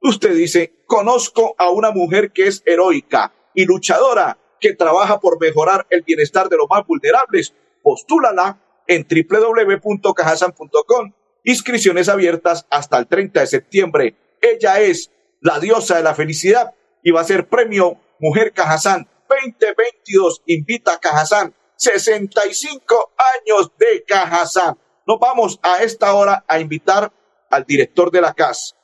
usted 0.00 0.34
dice, 0.34 0.84
conozco 0.86 1.54
a 1.58 1.70
una 1.70 1.90
mujer 1.90 2.32
que 2.32 2.46
es 2.46 2.62
heroica 2.64 3.32
y 3.54 3.64
luchadora 3.64 4.38
que 4.60 4.74
trabaja 4.74 5.20
por 5.20 5.40
mejorar 5.40 5.86
el 5.90 6.02
bienestar 6.02 6.48
de 6.48 6.56
los 6.56 6.66
más 6.68 6.84
vulnerables. 6.86 7.54
Postúlala 7.82 8.60
en 8.86 9.06
www.cajasan.com. 9.08 11.12
Inscripciones 11.44 12.08
abiertas 12.08 12.66
hasta 12.70 12.98
el 12.98 13.06
30 13.06 13.40
de 13.40 13.46
septiembre. 13.46 14.16
Ella 14.40 14.80
es 14.80 15.10
la 15.40 15.60
diosa 15.60 15.96
de 15.96 16.02
la 16.02 16.14
felicidad 16.14 16.74
y 17.02 17.10
va 17.10 17.20
a 17.20 17.24
ser 17.24 17.48
premio 17.48 18.00
Mujer 18.18 18.52
Cajazán 18.52 19.08
2022. 19.28 20.42
Invita 20.46 20.94
a 20.94 20.98
Cajazán. 20.98 21.54
65 21.76 23.12
años 23.16 23.70
de 23.78 24.02
Cajazán. 24.06 24.78
Nos 25.06 25.20
vamos 25.20 25.60
a 25.62 25.82
esta 25.82 26.14
hora 26.14 26.44
a 26.48 26.58
invitar 26.58 27.12
al 27.50 27.64
director 27.64 28.10
de 28.10 28.20
la 28.20 28.34
CAS, 28.34 28.74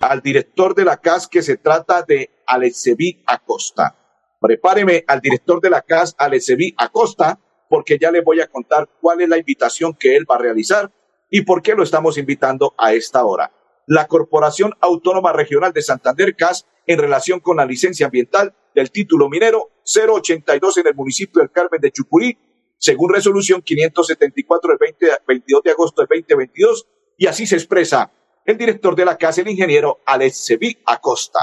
al 0.00 0.20
director 0.20 0.74
de 0.74 0.84
la 0.84 0.98
CAS 0.98 1.26
que 1.26 1.42
se 1.42 1.56
trata 1.56 2.02
de 2.02 2.30
Alexevi 2.46 3.22
Acosta. 3.26 3.96
Prepáreme 4.44 5.04
al 5.06 5.22
director 5.22 5.58
de 5.62 5.70
la 5.70 5.80
CAS, 5.80 6.14
Alecevi 6.18 6.74
Acosta, 6.76 7.40
porque 7.66 7.96
ya 7.98 8.10
le 8.10 8.20
voy 8.20 8.42
a 8.42 8.46
contar 8.46 8.90
cuál 9.00 9.22
es 9.22 9.28
la 9.30 9.38
invitación 9.38 9.94
que 9.94 10.16
él 10.16 10.30
va 10.30 10.34
a 10.34 10.38
realizar 10.38 10.92
y 11.30 11.40
por 11.46 11.62
qué 11.62 11.74
lo 11.74 11.82
estamos 11.82 12.18
invitando 12.18 12.74
a 12.76 12.92
esta 12.92 13.24
hora. 13.24 13.54
La 13.86 14.06
Corporación 14.06 14.74
Autónoma 14.82 15.32
Regional 15.32 15.72
de 15.72 15.80
Santander 15.80 16.36
CAS 16.36 16.66
en 16.86 16.98
relación 16.98 17.40
con 17.40 17.56
la 17.56 17.64
licencia 17.64 18.04
ambiental 18.04 18.54
del 18.74 18.90
título 18.90 19.30
minero 19.30 19.70
082 19.82 20.76
en 20.76 20.88
el 20.88 20.94
municipio 20.94 21.40
del 21.40 21.50
Carmen 21.50 21.80
de 21.80 21.90
Chucurí, 21.90 22.36
según 22.76 23.14
resolución 23.14 23.62
574 23.62 24.68
del 24.72 24.78
20, 24.78 25.06
22 25.26 25.62
de 25.62 25.70
agosto 25.70 26.02
del 26.02 26.22
2022, 26.22 26.86
y 27.16 27.28
así 27.28 27.46
se 27.46 27.54
expresa 27.54 28.12
el 28.44 28.58
director 28.58 28.94
de 28.94 29.06
la 29.06 29.16
CAS, 29.16 29.38
el 29.38 29.48
ingeniero 29.48 30.02
Alex 30.04 30.52
Acosta. 30.84 31.40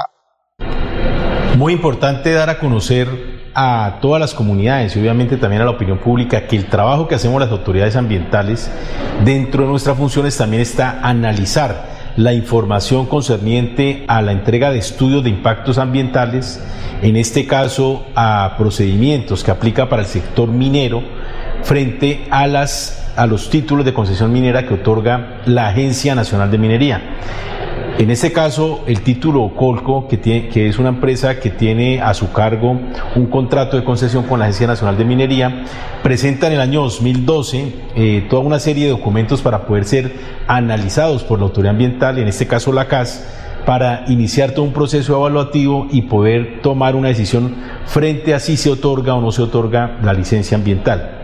Muy 1.56 1.74
importante 1.74 2.32
dar 2.32 2.48
a 2.48 2.58
conocer 2.58 3.08
a 3.54 3.98
todas 4.00 4.18
las 4.18 4.32
comunidades 4.32 4.96
y 4.96 5.00
obviamente 5.00 5.36
también 5.36 5.60
a 5.60 5.66
la 5.66 5.72
opinión 5.72 5.98
pública 5.98 6.46
que 6.46 6.56
el 6.56 6.66
trabajo 6.66 7.06
que 7.06 7.14
hacemos 7.14 7.40
las 7.40 7.50
autoridades 7.50 7.94
ambientales 7.96 8.70
dentro 9.24 9.64
de 9.64 9.68
nuestras 9.68 9.98
funciones 9.98 10.36
también 10.36 10.62
está 10.62 11.00
analizar 11.02 11.92
la 12.16 12.32
información 12.32 13.04
concerniente 13.06 14.04
a 14.08 14.22
la 14.22 14.32
entrega 14.32 14.70
de 14.70 14.78
estudios 14.78 15.24
de 15.24 15.30
impactos 15.30 15.76
ambientales, 15.76 16.62
en 17.02 17.16
este 17.16 17.46
caso 17.46 18.06
a 18.14 18.54
procedimientos 18.56 19.44
que 19.44 19.50
aplica 19.50 19.88
para 19.88 20.02
el 20.02 20.08
sector 20.08 20.48
minero 20.48 21.02
frente 21.62 22.26
a 22.30 22.46
las 22.46 22.98
a 23.14 23.26
los 23.26 23.50
títulos 23.50 23.84
de 23.84 23.92
concesión 23.92 24.32
minera 24.32 24.66
que 24.66 24.72
otorga 24.72 25.42
la 25.44 25.68
Agencia 25.68 26.14
Nacional 26.14 26.50
de 26.50 26.56
Minería. 26.56 27.02
En 27.98 28.10
este 28.10 28.32
caso, 28.32 28.80
el 28.86 29.02
título 29.02 29.52
Colco, 29.54 30.08
que, 30.08 30.50
es 30.68 30.78
una 30.78 30.88
empresa 30.88 31.38
que 31.38 31.50
tiene 31.50 32.00
a 32.00 32.14
su 32.14 32.32
cargo 32.32 32.80
un 33.14 33.26
contrato 33.26 33.76
de 33.76 33.84
concesión 33.84 34.24
con 34.24 34.38
la 34.40 34.46
Agencia 34.46 34.66
Nacional 34.66 34.96
de 34.96 35.04
Minería, 35.04 35.64
presenta 36.02 36.48
en 36.48 36.54
el 36.54 36.60
año 36.60 36.82
2012 36.82 37.74
eh, 37.94 38.26
toda 38.28 38.42
una 38.42 38.58
serie 38.58 38.84
de 38.84 38.90
documentos 38.90 39.40
para 39.42 39.66
poder 39.66 39.84
ser 39.84 40.12
analizados 40.46 41.22
por 41.22 41.38
la 41.38 41.44
autoridad 41.44 41.72
ambiental, 41.72 42.18
en 42.18 42.28
este 42.28 42.46
caso 42.46 42.72
la 42.72 42.88
CAS, 42.88 43.24
para 43.64 44.04
iniciar 44.08 44.50
todo 44.52 44.64
un 44.64 44.72
proceso 44.72 45.16
evaluativo 45.16 45.86
y 45.90 46.02
poder 46.02 46.60
tomar 46.62 46.96
una 46.96 47.08
decisión 47.08 47.54
frente 47.86 48.34
a 48.34 48.40
si 48.40 48.56
se 48.56 48.70
otorga 48.70 49.14
o 49.14 49.20
no 49.20 49.30
se 49.30 49.42
otorga 49.42 49.98
la 50.02 50.12
licencia 50.12 50.56
ambiental. 50.56 51.21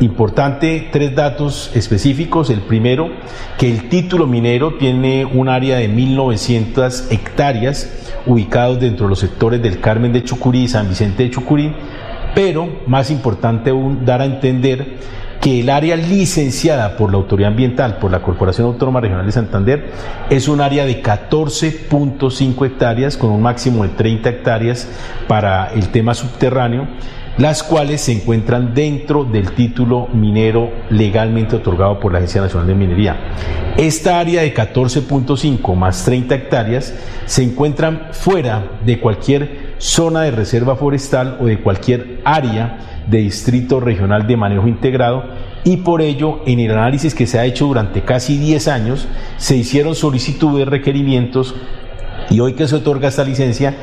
Importante, 0.00 0.90
tres 0.92 1.14
datos 1.14 1.70
específicos. 1.74 2.50
El 2.50 2.60
primero, 2.60 3.10
que 3.56 3.70
el 3.70 3.88
título 3.88 4.26
minero 4.26 4.74
tiene 4.74 5.24
un 5.24 5.48
área 5.48 5.78
de 5.78 5.88
1.900 5.88 7.10
hectáreas 7.10 7.90
ubicados 8.26 8.78
dentro 8.78 9.06
de 9.06 9.10
los 9.10 9.20
sectores 9.20 9.62
del 9.62 9.80
Carmen 9.80 10.12
de 10.12 10.22
Chucurí 10.22 10.64
y 10.64 10.68
San 10.68 10.90
Vicente 10.90 11.22
de 11.22 11.30
Chucurí, 11.30 11.74
pero 12.34 12.68
más 12.86 13.10
importante 13.10 13.70
aún, 13.70 14.04
dar 14.04 14.20
a 14.20 14.26
entender 14.26 14.98
que 15.40 15.60
el 15.60 15.70
área 15.70 15.96
licenciada 15.96 16.96
por 16.98 17.10
la 17.10 17.16
Autoridad 17.16 17.52
Ambiental, 17.52 17.96
por 17.96 18.10
la 18.10 18.20
Corporación 18.20 18.66
Autónoma 18.66 19.00
Regional 19.00 19.24
de 19.24 19.32
Santander, 19.32 19.92
es 20.28 20.46
un 20.46 20.60
área 20.60 20.84
de 20.84 21.02
14.5 21.02 22.66
hectáreas 22.66 23.16
con 23.16 23.30
un 23.30 23.40
máximo 23.40 23.84
de 23.84 23.90
30 23.90 24.28
hectáreas 24.28 24.88
para 25.26 25.72
el 25.72 25.88
tema 25.88 26.12
subterráneo 26.12 26.86
las 27.38 27.62
cuales 27.62 28.00
se 28.00 28.12
encuentran 28.12 28.74
dentro 28.74 29.24
del 29.24 29.52
título 29.52 30.08
minero 30.12 30.70
legalmente 30.88 31.56
otorgado 31.56 32.00
por 32.00 32.12
la 32.12 32.18
Agencia 32.18 32.40
Nacional 32.40 32.66
de 32.66 32.74
Minería. 32.74 33.16
Esta 33.76 34.18
área 34.18 34.40
de 34.40 34.54
14.5 34.54 35.74
más 35.74 36.04
30 36.04 36.34
hectáreas 36.34 36.94
se 37.26 37.42
encuentran 37.42 38.08
fuera 38.12 38.78
de 38.86 38.98
cualquier 38.98 39.74
zona 39.78 40.22
de 40.22 40.30
reserva 40.30 40.76
forestal 40.76 41.36
o 41.40 41.46
de 41.46 41.60
cualquier 41.60 42.20
área 42.24 42.78
de 43.06 43.18
distrito 43.18 43.80
regional 43.80 44.26
de 44.26 44.36
manejo 44.36 44.66
integrado 44.66 45.24
y 45.62 45.78
por 45.78 46.00
ello 46.00 46.40
en 46.46 46.60
el 46.60 46.70
análisis 46.70 47.14
que 47.14 47.26
se 47.26 47.38
ha 47.38 47.44
hecho 47.44 47.66
durante 47.66 48.02
casi 48.02 48.38
10 48.38 48.68
años 48.68 49.08
se 49.36 49.56
hicieron 49.56 49.94
solicitudes, 49.94 50.66
requerimientos 50.66 51.54
y 52.30 52.40
hoy 52.40 52.54
que 52.54 52.66
se 52.66 52.76
otorga 52.76 53.08
esta 53.08 53.24
licencia 53.24 53.74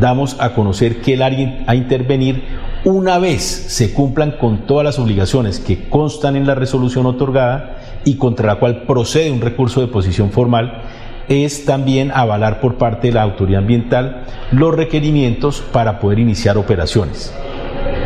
damos 0.00 0.36
a 0.40 0.54
conocer 0.54 1.00
que 1.00 1.14
el 1.14 1.22
área 1.22 1.64
a 1.66 1.74
intervenir 1.74 2.42
una 2.84 3.18
vez 3.18 3.42
se 3.42 3.92
cumplan 3.92 4.32
con 4.32 4.66
todas 4.66 4.84
las 4.84 4.98
obligaciones 4.98 5.60
que 5.60 5.88
constan 5.88 6.36
en 6.36 6.46
la 6.46 6.54
resolución 6.54 7.06
otorgada 7.06 7.76
y 8.04 8.16
contra 8.16 8.46
la 8.46 8.56
cual 8.56 8.82
procede 8.82 9.30
un 9.30 9.40
recurso 9.40 9.80
de 9.80 9.86
posición 9.86 10.30
formal, 10.30 10.82
es 11.28 11.64
también 11.64 12.10
avalar 12.12 12.60
por 12.60 12.76
parte 12.78 13.08
de 13.08 13.14
la 13.14 13.22
autoridad 13.22 13.60
ambiental 13.60 14.24
los 14.50 14.74
requerimientos 14.74 15.60
para 15.60 16.00
poder 16.00 16.18
iniciar 16.18 16.58
operaciones. 16.58 17.32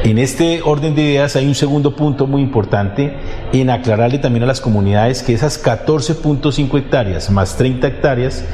En 0.04 0.18
este 0.18 0.60
orden 0.62 0.94
de 0.94 1.02
ideas 1.02 1.34
hay 1.34 1.46
un 1.46 1.54
segundo 1.54 1.96
punto 1.96 2.26
muy 2.26 2.42
importante 2.42 3.16
en 3.52 3.70
aclararle 3.70 4.18
también 4.18 4.44
a 4.44 4.46
las 4.46 4.60
comunidades 4.60 5.22
que 5.22 5.32
esas 5.32 5.62
14.5 5.64 6.78
hectáreas 6.78 7.30
más 7.30 7.56
30 7.56 7.86
hectáreas 7.86 8.44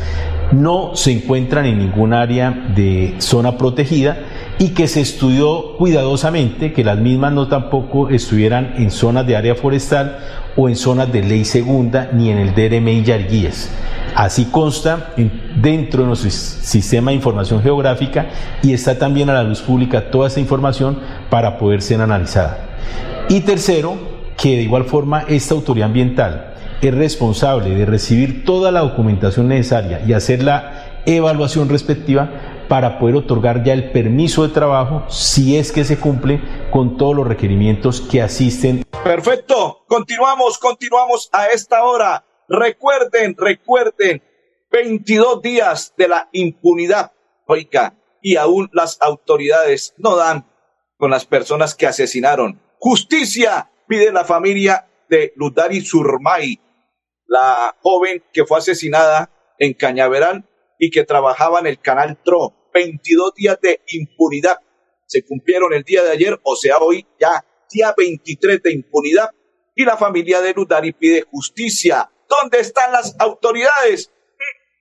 no 0.53 0.95
se 0.95 1.13
encuentran 1.13 1.67
en 1.67 1.79
ningún 1.79 2.13
área 2.13 2.51
de 2.75 3.15
zona 3.19 3.57
protegida 3.57 4.19
y 4.59 4.71
que 4.71 4.87
se 4.87 5.01
estudió 5.01 5.77
cuidadosamente 5.77 6.73
que 6.73 6.85
las 6.85 6.99
mismas 6.99 7.33
no 7.33 7.49
tampoco 7.49 8.11
estuvieran 8.11 8.75
en 8.77 8.91
zonas 8.91 9.27
de 9.27 9.37
área 9.37 9.55
forestal 9.55 10.19
o 10.57 10.69
en 10.69 10.77
zonas 10.77 11.11
de 11.13 11.23
ley 11.23 11.45
segunda 11.45 12.11
ni 12.13 12.31
en 12.31 12.39
el 12.39 12.55
DRM 12.55 13.03
Yarguíes. 13.03 13.71
Así 14.15 14.45
consta 14.47 15.15
dentro 15.57 16.03
de 16.03 16.09
nuestro 16.09 16.31
sistema 16.31 17.11
de 17.11 17.17
información 17.17 17.63
geográfica 17.63 18.27
y 18.63 18.75
está 18.75 18.99
también 18.99 19.31
a 19.31 19.35
la 19.35 19.43
luz 19.43 19.63
pública 19.63 20.11
toda 20.11 20.29
esta 20.29 20.41
información 20.41 20.99
para 21.31 21.59
poder 21.59 21.81
ser 21.81 22.03
analizada. 22.03 22.59
Y 23.31 23.41
tercero, 23.41 23.97
que 24.37 24.57
de 24.57 24.63
igual 24.63 24.85
forma 24.85 25.25
esta 25.29 25.55
autoridad 25.55 25.87
ambiental 25.87 26.52
es 26.83 26.95
responsable 26.95 27.77
de 27.77 27.87
recibir 27.87 28.45
toda 28.45 28.73
la 28.73 28.81
documentación 28.81 29.47
necesaria 29.49 30.03
y 30.05 30.15
hacer 30.15 30.43
la 30.43 31.03
evaluación 31.07 31.69
respectiva 31.69 32.65
para 32.69 32.99
poder 32.99 33.17
otorgar 33.17 33.63
ya 33.63 33.73
el 33.73 33.93
permiso 33.93 34.43
de 34.43 34.53
trabajo 34.53 35.05
si 35.09 35.57
es 35.57 35.71
que 35.71 35.85
se 35.85 35.99
cumple 35.99 36.41
con 36.73 36.97
todos 36.97 37.15
los 37.15 37.27
requerimientos 37.27 38.01
que 38.01 38.21
asisten. 38.21 38.85
Perfecto, 39.05 39.85
continuamos, 39.87 40.59
continuamos 40.59 41.31
a 41.33 41.47
esta 41.47 41.85
hora. 41.85 42.25
Recuerden, 42.49 43.37
recuerden, 43.39 44.23
22 44.73 45.41
días 45.41 45.95
de 45.97 46.09
la 46.09 46.29
impunidad, 46.33 47.13
oiga, 47.47 47.95
y 48.21 48.37
aún 48.37 48.69
las 48.73 48.99
autoridades 49.01 49.95
no 49.99 50.17
dan 50.17 50.47
con 50.97 51.11
las 51.11 51.27
personas 51.27 51.77
que 51.77 51.87
asesinaron. 51.87 52.61
Justicia 52.79 53.71
pide 53.87 54.11
la 54.11 54.25
familia 54.25 54.89
de 55.09 55.33
Ludari 55.37 55.81
Surmay, 55.83 56.59
la 57.33 57.75
joven 57.81 58.23
que 58.31 58.45
fue 58.45 58.59
asesinada 58.59 59.31
en 59.59 59.73
Cañaveral 59.73 60.47
y 60.79 60.91
que 60.91 61.05
trabajaba 61.05 61.61
en 61.61 61.67
el 61.67 61.81
canal 61.81 62.19
TRO. 62.23 62.69
22 62.75 63.35
días 63.35 63.59
de 63.63 63.81
impunidad 63.89 64.59
se 65.07 65.25
cumplieron 65.25 65.73
el 65.73 65.83
día 65.83 66.03
de 66.03 66.11
ayer, 66.11 66.39
o 66.43 66.57
sea, 66.57 66.77
hoy 66.79 67.07
ya 67.19 67.45
día 67.71 67.95
23 67.97 68.63
de 68.63 68.73
impunidad. 68.73 69.31
Y 69.75 69.85
la 69.87 69.97
familia 69.97 70.43
de 70.43 70.53
Ludari 70.53 70.93
pide 70.93 71.23
justicia. 71.23 72.11
¿Dónde 72.29 72.61
están 72.61 72.93
las 72.93 73.17
autoridades? 73.19 74.13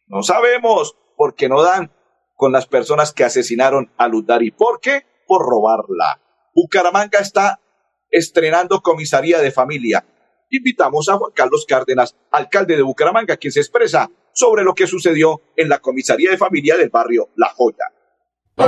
No 0.07 0.21
sabemos, 0.23 0.97
porque 1.15 1.47
no 1.47 1.63
dan 1.63 1.93
con 2.35 2.51
las 2.51 2.67
personas 2.67 3.13
que 3.13 3.23
asesinaron 3.23 3.93
a 3.97 4.09
Ludari. 4.09 4.51
¿Por 4.51 4.81
qué? 4.81 5.05
Por 5.25 5.41
robarla. 5.45 6.21
Bucaramanga 6.53 7.19
está 7.19 7.61
estrenando 8.09 8.81
comisaría 8.81 9.39
de 9.39 9.51
familia 9.51 10.05
invitamos 10.51 11.09
a 11.09 11.17
Juan 11.17 11.31
Carlos 11.33 11.65
Cárdenas, 11.67 12.15
alcalde 12.29 12.75
de 12.75 12.83
Bucaramanga, 12.83 13.37
quien 13.37 13.51
se 13.51 13.59
expresa 13.59 14.09
sobre 14.33 14.63
lo 14.63 14.73
que 14.73 14.87
sucedió 14.87 15.41
en 15.55 15.69
la 15.69 15.79
comisaría 15.79 16.31
de 16.31 16.37
familia 16.37 16.77
del 16.77 16.89
barrio 16.89 17.29
La 17.35 17.49
Joya. 17.49 17.91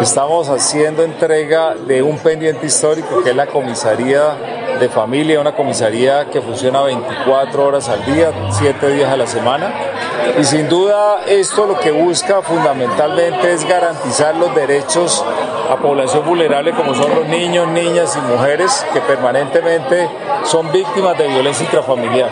Estamos 0.02 0.50
haciendo 0.50 1.04
entrega 1.04 1.76
de 1.76 2.02
un 2.02 2.18
pendiente 2.18 2.66
histórico 2.66 3.22
que 3.24 3.30
es 3.30 3.36
la 3.36 3.48
comisaría 3.48 4.78
de 4.80 4.90
familia, 4.90 5.40
una 5.40 5.56
comisaría 5.56 6.30
que 6.32 6.42
funciona 6.42 6.82
24 6.82 7.64
horas 7.64 7.90
al 7.90 8.04
día, 8.06 8.34
7 8.52 8.90
días 8.92 9.12
a 9.12 9.18
la 9.18 9.28
semana. 9.28 9.93
Y 10.40 10.44
sin 10.44 10.68
duda 10.70 11.22
esto 11.28 11.66
lo 11.66 11.80
que 11.80 11.92
busca 11.92 12.42
fundamentalmente 12.42 13.54
es 13.54 13.66
garantizar 13.66 14.36
los 14.36 14.54
derechos 14.56 15.24
a 15.70 15.76
población 15.78 16.26
vulnerable 16.26 16.72
como 16.74 16.94
son 16.94 17.14
los 17.16 17.28
niños, 17.28 17.68
niñas 17.68 18.18
y 18.18 18.32
mujeres 18.32 18.86
que 18.94 19.02
permanentemente 19.02 20.10
son 20.46 20.72
víctimas 20.72 21.18
de 21.18 21.28
violencia 21.28 21.66
intrafamiliar. 21.66 22.30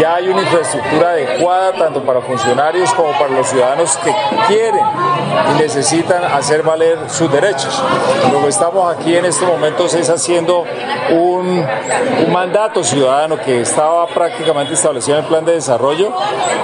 Ya 0.00 0.16
hay 0.16 0.28
una 0.28 0.42
infraestructura 0.42 1.10
adecuada 1.10 1.72
tanto 1.72 2.02
para 2.02 2.20
funcionarios 2.20 2.92
como 2.94 3.12
para 3.12 3.30
los 3.30 3.48
ciudadanos 3.48 3.96
que 3.98 4.14
quieren 4.46 4.84
y 5.54 5.58
necesitan 5.60 6.24
hacer 6.24 6.62
valer 6.62 6.98
sus 7.08 7.30
derechos. 7.30 7.82
Lo 8.32 8.42
que 8.42 8.48
estamos 8.48 8.94
aquí 8.94 9.16
en 9.16 9.24
estos 9.24 9.48
momentos 9.48 9.94
es 9.94 10.08
haciendo 10.08 10.64
un, 11.10 11.64
un 12.26 12.32
mandato 12.32 12.84
ciudadano 12.84 13.38
que 13.38 13.62
estaba 13.62 14.06
prácticamente 14.08 14.74
establecido 14.74 15.18
en 15.18 15.24
el 15.24 15.28
plan 15.28 15.44
de 15.44 15.52
desarrollo, 15.52 16.12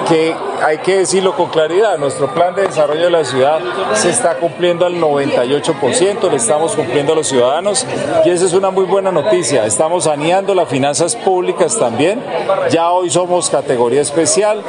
que 0.09 0.24
hay 0.63 0.79
que 0.79 0.99
decirlo 0.99 1.35
con 1.37 1.49
claridad, 1.49 1.99
nuestro 1.99 2.33
plan 2.33 2.55
de 2.55 2.63
desarrollo 2.63 3.05
de 3.05 3.11
la 3.11 3.25
ciudad 3.25 3.59
se 3.95 4.11
está 4.11 4.37
cumpliendo 4.37 4.87
al 4.87 4.95
98%, 4.95 6.31
le 6.31 6.37
estamos 6.37 6.75
cumpliendo 6.75 7.13
a 7.13 7.17
los 7.17 7.27
ciudadanos 7.27 7.87
y 8.25 8.31
esa 8.31 8.45
es 8.45 8.53
una 8.53 8.71
muy 8.71 8.85
buena 8.85 9.11
noticia. 9.11 9.67
Estamos 9.67 10.05
saneando 10.05 10.55
las 10.55 10.69
finanzas 10.69 11.17
públicas 11.17 11.79
también, 11.79 12.23
ya 12.71 12.91
hoy 12.91 13.11
somos 13.11 13.51
categoría 13.51 14.01
especial, 14.01 14.63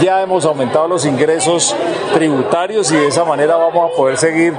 ya 0.00 0.22
hemos 0.22 0.44
aumentado 0.44 0.88
los 0.88 1.04
ingresos 1.04 1.74
tributarios 2.14 2.90
y 2.92 2.96
de 2.96 3.08
esa 3.08 3.24
manera 3.24 3.56
vamos 3.56 3.90
a 3.92 3.96
poder 3.96 4.16
seguir 4.16 4.54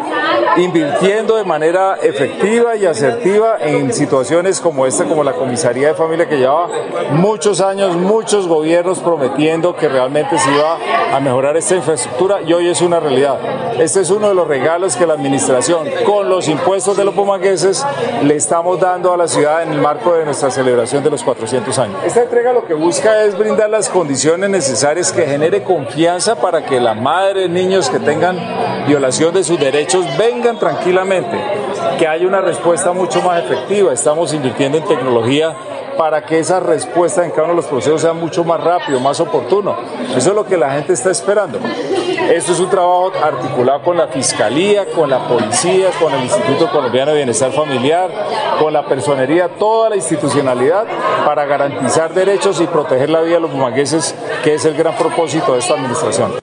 invirtiendo 0.58 1.38
de 1.38 1.44
manera 1.44 1.98
efectiva 2.02 2.76
y 2.76 2.86
asertiva 2.86 3.58
en 3.60 3.94
situaciones 3.94 4.60
como 4.60 4.86
esta, 4.86 5.06
como 5.06 5.24
la 5.24 5.34
comisaría 5.34 5.90
de 5.90 5.94
familia 5.94 6.28
que 6.28 6.38
lleva 6.38 6.68
muchos 7.12 7.62
años, 7.62 7.96
muchos 7.96 8.48
gobiernos 8.48 9.00
prometiendo 9.00 9.76
que 9.76 9.88
realmente 9.88 10.38
se 10.44 10.52
iba 10.52 10.78
a 11.14 11.20
mejorar 11.22 11.56
esta 11.56 11.76
infraestructura 11.76 12.42
y 12.42 12.52
hoy 12.52 12.68
es 12.68 12.82
una 12.82 13.00
realidad. 13.00 13.38
Este 13.80 14.02
es 14.02 14.10
uno 14.10 14.28
de 14.28 14.36
los 14.36 14.48
regalos 14.48 14.98
que 14.98 15.06
la 15.06 15.14
administración, 15.14 15.88
con 16.06 16.28
los 16.28 16.50
impuestos 16.50 16.98
de 16.98 17.06
los 17.06 17.14
pomagueses, 17.14 17.86
le 18.24 18.36
estamos 18.36 18.80
dando 18.80 19.14
a 19.14 19.18
la 19.18 19.28
ciudad 19.28 19.64
en 19.64 19.72
el 19.72 19.80
marco 19.80 20.14
de 20.14 20.26
nuestra 20.26 20.52
celebración 20.52 21.04
de 21.04 21.10
los 21.10 21.24
400 21.24 21.80
años. 21.80 21.98
Esta 22.06 22.24
entrega 22.24 22.52
lo 22.52 22.66
que 22.66 22.74
busca 22.74 23.24
es 23.24 23.38
brindar 23.38 23.70
las 23.70 23.88
condiciones 23.88 24.50
necesarias 24.50 25.14
que 25.14 25.26
genere 25.26 25.64
confianza 25.64 26.36
para 26.36 26.66
que 26.66 26.80
la 26.80 26.94
madre, 26.94 27.48
niños 27.48 27.90
que 27.90 28.00
tengan 28.00 28.38
violación 28.86 29.34
de 29.34 29.44
sus 29.44 29.60
derechos 29.60 30.06
vengan 30.18 30.60
tranquilamente, 30.60 31.38
que 31.98 32.08
haya 32.08 32.28
una 32.28 32.42
respuesta 32.42 32.92
mucho 32.92 33.22
más 33.22 33.42
efectiva. 33.44 33.94
Estamos 33.94 34.34
invirtiendo 34.34 34.78
en 34.78 34.84
tecnología 34.84 35.56
para 35.98 36.26
que 36.26 36.40
esa 36.40 36.60
respuesta 36.60 37.24
en 37.24 37.32
cada 37.32 37.44
uno 37.44 37.54
de 37.54 37.58
los 37.58 37.66
procesos 37.66 38.02
sea 38.02 38.14
mucho 38.14 38.44
más 38.44 38.62
rápido, 38.62 39.00
más 39.00 39.20
oportuno. 39.20 39.78
Eso 40.16 40.30
es 40.30 40.36
lo 40.36 40.46
que 40.46 40.58
la 40.58 40.72
gente 40.72 40.94
está 40.94 41.12
esperando. 41.12 41.60
Esto 42.32 42.52
es 42.54 42.60
un 42.60 42.70
trabajo 42.70 43.12
articulado 43.22 43.82
con 43.82 43.98
la 43.98 44.08
Fiscalía, 44.08 44.86
con 44.92 45.10
la 45.10 45.28
Policía, 45.28 45.90
con 46.00 46.14
el 46.14 46.24
Instituto 46.24 46.70
Colombiano 46.72 47.12
de 47.12 47.18
Bienestar 47.18 47.52
Familiar, 47.52 48.12
con 48.60 48.74
la 48.74 48.86
personería, 48.86 49.50
toda 49.50 49.90
la 49.90 49.96
institucionalidad 49.96 50.86
para 51.26 51.46
garantizar 51.46 52.14
derechos 52.14 52.62
y 52.62 52.68
proteger 52.68 53.10
la 53.10 53.22
vida 53.22 53.36
de 53.36 53.42
los 53.42 53.52
bumangueses, 53.52 54.16
que 54.44 54.56
es 54.56 54.66
el 54.66 54.76
gran 54.76 54.96
propósito 54.96 55.54
de 55.54 55.60
esta 55.60 55.74
administración. 55.74 56.34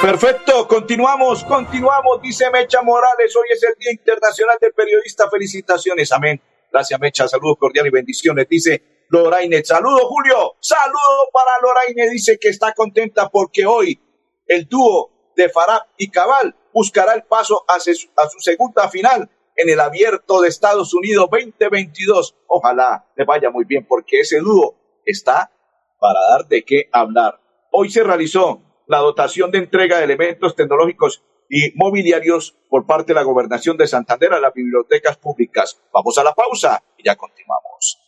Perfecto, 0.00 0.68
continuamos, 0.68 1.42
continuamos, 1.44 2.20
dice 2.20 2.50
Mecha 2.50 2.82
Morales, 2.82 3.34
hoy 3.34 3.46
es 3.52 3.62
el 3.62 3.74
Día 3.78 3.90
Internacional 3.92 4.56
del 4.60 4.72
Periodista, 4.72 5.28
felicitaciones, 5.30 6.12
amén. 6.12 6.40
Gracias, 6.72 7.00
Mecha. 7.00 7.28
Saludos 7.28 7.56
cordiales 7.58 7.90
y 7.90 7.94
bendiciones. 7.94 8.48
Dice 8.48 9.06
Loraine. 9.08 9.64
Saludos, 9.64 10.02
Julio. 10.04 10.56
Saludos 10.60 11.28
para 11.32 11.50
Loraine. 11.62 12.10
Dice 12.10 12.38
que 12.38 12.48
está 12.48 12.72
contenta 12.72 13.28
porque 13.28 13.66
hoy 13.66 14.00
el 14.46 14.66
dúo 14.66 15.32
de 15.36 15.48
Farab 15.48 15.82
y 15.96 16.10
Cabal 16.10 16.54
buscará 16.72 17.14
el 17.14 17.24
paso 17.24 17.64
a 17.68 17.78
su 17.80 18.40
segunda 18.40 18.88
final 18.88 19.30
en 19.56 19.70
el 19.70 19.80
abierto 19.80 20.40
de 20.40 20.48
Estados 20.48 20.92
Unidos 20.94 21.28
2022. 21.30 22.36
Ojalá 22.46 23.06
le 23.16 23.24
vaya 23.24 23.50
muy 23.50 23.64
bien 23.64 23.86
porque 23.86 24.20
ese 24.20 24.38
dúo 24.38 24.76
está 25.04 25.50
para 25.98 26.20
dar 26.30 26.46
de 26.46 26.64
qué 26.64 26.88
hablar. 26.92 27.40
Hoy 27.72 27.90
se 27.90 28.04
realizó 28.04 28.62
la 28.86 28.98
dotación 28.98 29.50
de 29.50 29.58
entrega 29.58 29.98
de 29.98 30.04
elementos 30.04 30.54
tecnológicos 30.54 31.22
y 31.48 31.72
mobiliarios 31.76 32.56
por 32.68 32.86
parte 32.86 33.12
de 33.12 33.14
la 33.14 33.22
Gobernación 33.22 33.76
de 33.76 33.86
Santander 33.86 34.32
a 34.32 34.40
las 34.40 34.52
bibliotecas 34.54 35.16
públicas. 35.16 35.80
Vamos 35.92 36.18
a 36.18 36.24
la 36.24 36.34
pausa 36.34 36.82
y 36.96 37.04
ya 37.04 37.16
continuamos. 37.16 37.98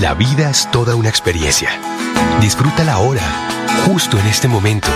La 0.00 0.14
vida 0.14 0.50
es 0.50 0.70
toda 0.70 0.96
una 0.96 1.08
experiencia. 1.08 1.70
Disfrútala 2.40 2.94
ahora, 2.94 3.22
justo 3.86 4.18
en 4.18 4.26
este 4.26 4.48
momento. 4.48 4.88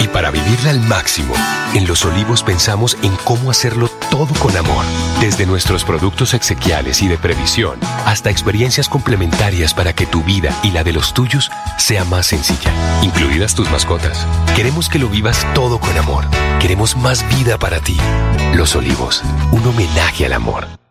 Y 0.00 0.08
para 0.08 0.30
vivirla 0.30 0.70
al 0.70 0.80
máximo, 0.80 1.34
en 1.74 1.86
Los 1.86 2.04
Olivos 2.04 2.42
pensamos 2.42 2.98
en 3.02 3.16
cómo 3.24 3.50
hacerlo 3.50 3.88
todo 4.12 4.34
con 4.38 4.54
amor. 4.58 4.84
Desde 5.22 5.46
nuestros 5.46 5.84
productos 5.84 6.34
exequiales 6.34 7.00
y 7.00 7.08
de 7.08 7.16
previsión 7.16 7.78
hasta 8.04 8.28
experiencias 8.28 8.86
complementarias 8.86 9.72
para 9.72 9.94
que 9.94 10.04
tu 10.04 10.22
vida 10.22 10.54
y 10.62 10.70
la 10.70 10.84
de 10.84 10.92
los 10.92 11.14
tuyos 11.14 11.50
sea 11.78 12.04
más 12.04 12.26
sencilla, 12.26 12.70
incluidas 13.02 13.54
tus 13.54 13.70
mascotas. 13.70 14.26
Queremos 14.54 14.90
que 14.90 14.98
lo 14.98 15.08
vivas 15.08 15.46
todo 15.54 15.80
con 15.80 15.96
amor. 15.96 16.26
Queremos 16.60 16.94
más 16.94 17.26
vida 17.34 17.56
para 17.56 17.80
ti. 17.80 17.96
Los 18.54 18.76
Olivos, 18.76 19.22
un 19.50 19.66
homenaje 19.66 20.26
al 20.26 20.34
amor. 20.34 20.81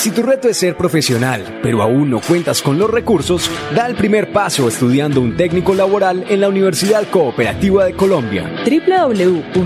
Si 0.00 0.10
tu 0.10 0.22
reto 0.22 0.48
es 0.48 0.56
ser 0.56 0.78
profesional, 0.78 1.60
pero 1.62 1.82
aún 1.82 2.08
no 2.08 2.22
cuentas 2.22 2.62
con 2.62 2.78
los 2.78 2.88
recursos, 2.88 3.50
da 3.76 3.84
el 3.86 3.96
primer 3.96 4.32
paso 4.32 4.66
estudiando 4.66 5.20
un 5.20 5.36
técnico 5.36 5.74
laboral 5.74 6.24
en 6.30 6.40
la 6.40 6.48
Universidad 6.48 7.06
Cooperativa 7.10 7.84
de 7.84 7.92
Colombia. 7.92 8.50
www.ucc.edu.co 8.64 9.62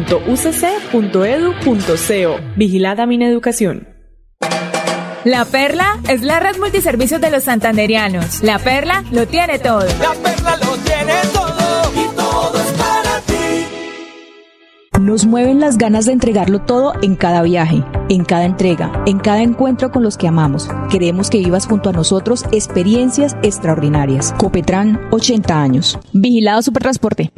Vigilada 2.57 3.07
Mineducación. 3.07 3.87
La 5.23 5.45
Perla 5.45 6.01
es 6.09 6.23
la 6.23 6.41
red 6.41 6.59
multiservicios 6.59 7.21
de 7.21 7.31
los 7.31 7.45
santanderianos. 7.45 8.43
La 8.43 8.59
Perla 8.59 9.05
lo 9.13 9.29
tiene 9.29 9.61
todo. 9.61 9.87
La 10.01 10.15
Perla 10.21 10.57
lo 10.57 10.77
tiene 10.79 11.13
todo 11.33 11.44
Nos 15.05 15.27
mueven 15.27 15.61
las 15.61 15.77
ganas 15.77 16.07
de 16.07 16.13
entregarlo 16.13 16.63
todo 16.63 16.95
en 17.03 17.15
cada 17.15 17.43
viaje, 17.43 17.85
en 18.09 18.25
cada 18.25 18.47
entrega, 18.47 19.05
en 19.05 19.19
cada 19.19 19.43
encuentro 19.43 19.91
con 19.91 20.03
los 20.03 20.17
que 20.17 20.27
amamos. 20.27 20.67
Queremos 20.91 21.29
que 21.29 21.37
vivas 21.37 21.67
junto 21.67 21.91
a 21.91 21.93
nosotros 21.93 22.47
experiencias 22.53 23.37
extraordinarias. 23.43 24.33
Copetran, 24.39 24.99
80 25.11 25.61
años. 25.61 25.99
Vigilado 26.15 26.63
Supertransporte. 26.63 27.31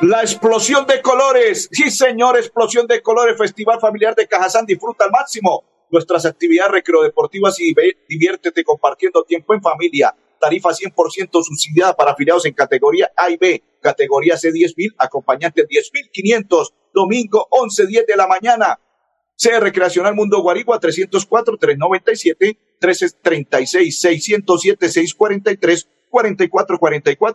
La 0.00 0.22
explosión 0.22 0.84
de 0.88 1.00
colores. 1.00 1.68
Sí, 1.70 1.88
señor, 1.92 2.36
explosión 2.36 2.88
de 2.88 3.00
colores. 3.00 3.38
Festival 3.38 3.78
Familiar 3.78 4.16
de 4.16 4.26
Cajazán. 4.26 4.66
Disfruta 4.66 5.04
al 5.04 5.12
máximo 5.12 5.62
nuestras 5.88 6.26
actividades 6.26 6.72
recreodeportivas 6.72 7.60
y 7.60 7.76
diviértete 8.08 8.64
compartiendo 8.64 9.22
tiempo 9.22 9.54
en 9.54 9.62
familia. 9.62 10.12
Tarifa 10.38 10.70
100% 10.70 11.42
subsidiada 11.42 11.94
para 11.94 12.12
afiliados 12.12 12.46
en 12.46 12.54
categoría 12.54 13.10
A 13.16 13.30
y 13.30 13.36
B. 13.36 13.62
Categoría 13.80 14.36
C 14.36 14.50
10.000, 14.50 14.94
acompañante 14.98 15.66
10.500. 15.66 16.72
Domingo 16.92 17.48
11.10 17.50 18.06
de 18.06 18.16
la 18.16 18.26
mañana. 18.26 18.78
C 19.36 19.60
Recreacional 19.60 20.14
Mundo 20.16 20.42
Guarigua 20.42 20.80
304-397, 20.80 22.36
1336, 22.80 24.00
607, 24.00 24.88
643, 24.88 25.88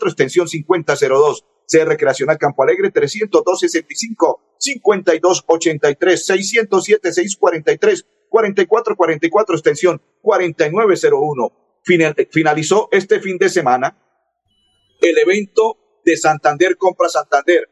extensión 0.08 0.48
5002. 0.50 1.46
C 1.66 1.86
Recreacional 1.86 2.38
Campo 2.38 2.64
Alegre 2.64 2.92
302-65, 2.92 4.40
5283, 4.58 6.26
607, 6.26 7.14
643, 7.14 8.06
4444, 8.30 9.56
extensión 9.56 10.02
4901. 10.22 11.63
Finalizó 11.84 12.90
este 12.92 13.20
fin 13.20 13.38
de 13.38 13.50
semana 13.50 13.98
el 15.02 15.18
evento 15.18 16.02
de 16.06 16.18
Santander 16.18 16.78
Compra 16.78 17.10
Santander 17.10 17.70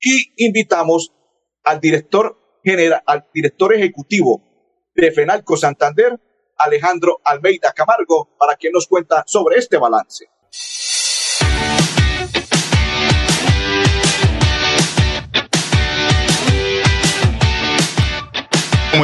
y 0.00 0.44
invitamos 0.46 1.12
al 1.64 1.80
director 1.80 2.60
general, 2.64 3.02
al 3.06 3.28
director 3.32 3.74
ejecutivo 3.74 4.42
de 4.94 5.12
Fenalco 5.12 5.56
Santander, 5.56 6.18
Alejandro 6.56 7.20
Almeida 7.24 7.72
Camargo, 7.72 8.36
para 8.38 8.56
que 8.56 8.70
nos 8.70 8.86
cuenta 8.86 9.24
sobre 9.26 9.58
este 9.58 9.76
balance. 9.76 10.26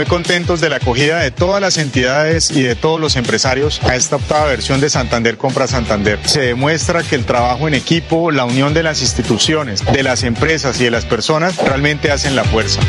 Contentos 0.06 0.60
de 0.60 0.68
la 0.68 0.76
acogida 0.76 1.18
de 1.18 1.30
todas 1.30 1.60
las 1.60 1.78
entidades 1.78 2.50
y 2.50 2.62
de 2.62 2.74
todos 2.74 3.00
los 3.00 3.16
empresarios 3.16 3.80
a 3.82 3.96
esta 3.96 4.16
octava 4.16 4.46
versión 4.46 4.80
de 4.80 4.90
Santander 4.90 5.36
Compra 5.36 5.66
Santander. 5.66 6.18
Se 6.24 6.40
demuestra 6.40 7.02
que 7.02 7.14
el 7.14 7.24
trabajo 7.24 7.68
en 7.68 7.74
equipo, 7.74 8.30
la 8.30 8.44
unión 8.44 8.74
de 8.74 8.82
las 8.82 9.00
instituciones, 9.00 9.84
de 9.84 10.02
las 10.02 10.22
empresas 10.22 10.80
y 10.80 10.84
de 10.84 10.90
las 10.90 11.04
personas 11.04 11.56
realmente 11.56 12.10
hacen 12.10 12.36
la 12.36 12.44
fuerza. 12.44 12.80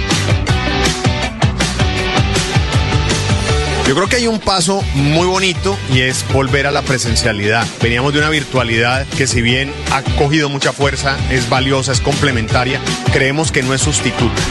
Yo 3.88 3.96
creo 3.96 4.08
que 4.08 4.16
hay 4.16 4.28
un 4.28 4.40
paso 4.40 4.82
muy 4.96 5.28
bonito 5.28 5.78
y 5.92 6.02
es 6.02 6.26
volver 6.32 6.68
a 6.68 6.72
la 6.72 6.82
presencialidad. 6.84 7.68
Veníamos 7.82 8.14
de 8.14 8.20
una 8.20 8.30
virtualidad 8.30 9.06
que 9.18 9.28
si 9.28 9.42
bien 9.42 9.74
ha 9.92 10.02
cogido 10.18 10.48
mucha 10.48 10.72
fuerza, 10.72 11.18
es 11.30 11.50
valiosa, 11.50 11.92
es 11.92 12.00
complementaria, 12.00 12.80
creemos 13.12 13.52
que 13.52 13.62
no 13.62 13.74
es 13.74 13.82
sustituta 13.82 14.42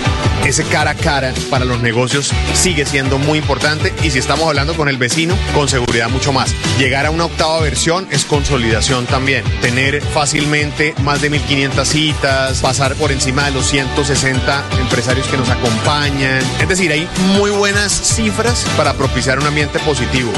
ese 0.44 0.64
cara 0.64 0.92
a 0.92 0.94
cara 0.94 1.32
para 1.50 1.64
los 1.64 1.80
negocios 1.80 2.32
sigue 2.54 2.84
siendo 2.84 3.18
muy 3.18 3.38
importante 3.38 3.92
y 4.02 4.10
si 4.10 4.18
estamos 4.18 4.46
hablando 4.48 4.74
con 4.74 4.88
el 4.88 4.96
vecino, 4.96 5.36
con 5.54 5.68
seguridad 5.68 6.08
mucho 6.10 6.32
más. 6.32 6.54
Llegar 6.78 7.06
a 7.06 7.10
una 7.10 7.26
octava 7.26 7.60
versión 7.60 8.08
es 8.10 8.24
consolidación 8.24 9.06
también. 9.06 9.44
Tener 9.60 10.02
fácilmente 10.02 10.94
más 11.02 11.20
de 11.22 11.30
1500 11.30 11.88
citas, 11.88 12.60
pasar 12.60 12.94
por 12.96 13.12
encima 13.12 13.44
de 13.44 13.52
los 13.52 13.66
160 13.66 14.64
empresarios 14.80 15.26
que 15.28 15.36
nos 15.36 15.48
acompañan. 15.48 16.42
Es 16.60 16.68
decir, 16.68 16.90
hay 16.90 17.08
muy 17.36 17.50
buenas 17.50 17.92
cifras 17.92 18.66
para 18.76 18.94
propiciar 18.94 19.21
un 19.30 19.46
ambiente 19.46 19.78
positivo. 19.78 20.32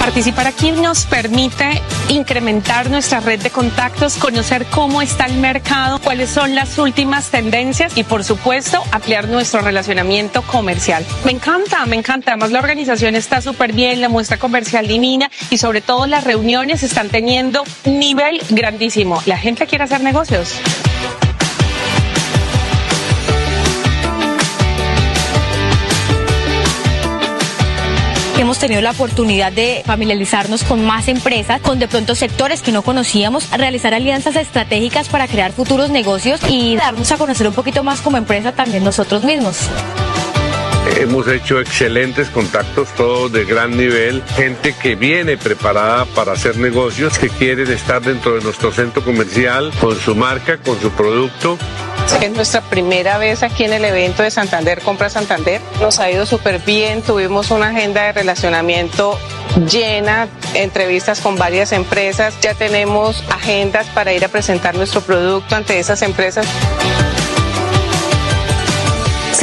Participar 0.00 0.48
aquí 0.48 0.72
nos 0.72 1.04
permite 1.04 1.80
incrementar 2.08 2.90
nuestra 2.90 3.20
red 3.20 3.40
de 3.40 3.50
contactos, 3.50 4.16
conocer 4.16 4.66
cómo 4.66 5.00
está 5.00 5.26
el 5.26 5.34
mercado, 5.34 6.00
cuáles 6.00 6.30
son 6.30 6.56
las 6.56 6.78
últimas 6.78 7.30
tendencias 7.30 7.96
y 7.96 8.02
por 8.02 8.24
supuesto 8.24 8.82
ampliar 8.90 9.28
nuestro 9.28 9.60
relacionamiento 9.60 10.42
comercial. 10.42 11.06
Me 11.24 11.30
encanta, 11.30 11.86
me 11.86 11.96
encanta. 11.96 12.32
Además 12.32 12.50
la 12.50 12.58
organización 12.58 13.14
está 13.14 13.40
súper 13.40 13.72
bien, 13.72 14.00
la 14.00 14.08
muestra 14.08 14.38
comercial 14.38 14.88
divina 14.88 15.30
y 15.50 15.58
sobre 15.58 15.82
todo 15.82 16.06
las 16.06 16.24
reuniones 16.24 16.82
están 16.82 17.10
teniendo 17.10 17.62
nivel 17.84 18.40
grandísimo. 18.50 19.22
La 19.26 19.38
gente 19.38 19.66
quiere 19.66 19.84
hacer 19.84 20.00
negocios. 20.00 20.60
Hemos 28.42 28.58
tenido 28.58 28.80
la 28.80 28.90
oportunidad 28.90 29.52
de 29.52 29.82
familiarizarnos 29.84 30.64
con 30.64 30.84
más 30.84 31.08
empresas, 31.08 31.60
con 31.60 31.78
de 31.78 31.88
pronto 31.88 32.14
sectores 32.14 32.62
que 32.62 32.72
no 32.72 32.82
conocíamos, 32.82 33.50
realizar 33.50 33.94
alianzas 33.94 34.36
estratégicas 34.36 35.08
para 35.08 35.26
crear 35.26 35.52
futuros 35.52 35.90
negocios 35.90 36.40
y 36.48 36.76
darnos 36.76 37.10
a 37.12 37.18
conocer 37.18 37.48
un 37.48 37.54
poquito 37.54 37.82
más 37.82 38.00
como 38.00 38.16
empresa 38.16 38.52
también 38.52 38.84
nosotros 38.84 39.24
mismos. 39.24 39.68
Hemos 40.98 41.28
hecho 41.28 41.60
excelentes 41.60 42.30
contactos, 42.30 42.88
todos 42.94 43.30
de 43.32 43.44
gran 43.44 43.76
nivel, 43.76 44.22
gente 44.36 44.74
que 44.80 44.94
viene 44.94 45.36
preparada 45.36 46.04
para 46.06 46.32
hacer 46.32 46.56
negocios, 46.56 47.18
que 47.18 47.28
quieren 47.28 47.70
estar 47.70 48.00
dentro 48.00 48.36
de 48.36 48.42
nuestro 48.42 48.72
centro 48.72 49.02
comercial 49.04 49.72
con 49.80 49.98
su 49.98 50.14
marca, 50.14 50.58
con 50.58 50.80
su 50.80 50.90
producto. 50.90 51.58
Es 52.22 52.30
nuestra 52.32 52.60
primera 52.60 53.18
vez 53.18 53.42
aquí 53.42 53.64
en 53.64 53.72
el 53.72 53.84
evento 53.84 54.22
de 54.22 54.30
Santander 54.30 54.80
Compra 54.80 55.10
Santander. 55.10 55.60
Nos 55.80 55.98
ha 55.98 56.10
ido 56.10 56.24
súper 56.24 56.60
bien, 56.60 57.02
tuvimos 57.02 57.50
una 57.50 57.68
agenda 57.68 58.02
de 58.04 58.12
relacionamiento 58.12 59.18
llena, 59.70 60.28
entrevistas 60.54 61.20
con 61.20 61.36
varias 61.36 61.72
empresas, 61.72 62.34
ya 62.40 62.54
tenemos 62.54 63.22
agendas 63.30 63.86
para 63.88 64.12
ir 64.12 64.24
a 64.24 64.28
presentar 64.28 64.74
nuestro 64.74 65.00
producto 65.00 65.56
ante 65.56 65.78
esas 65.78 66.02
empresas. 66.02 66.46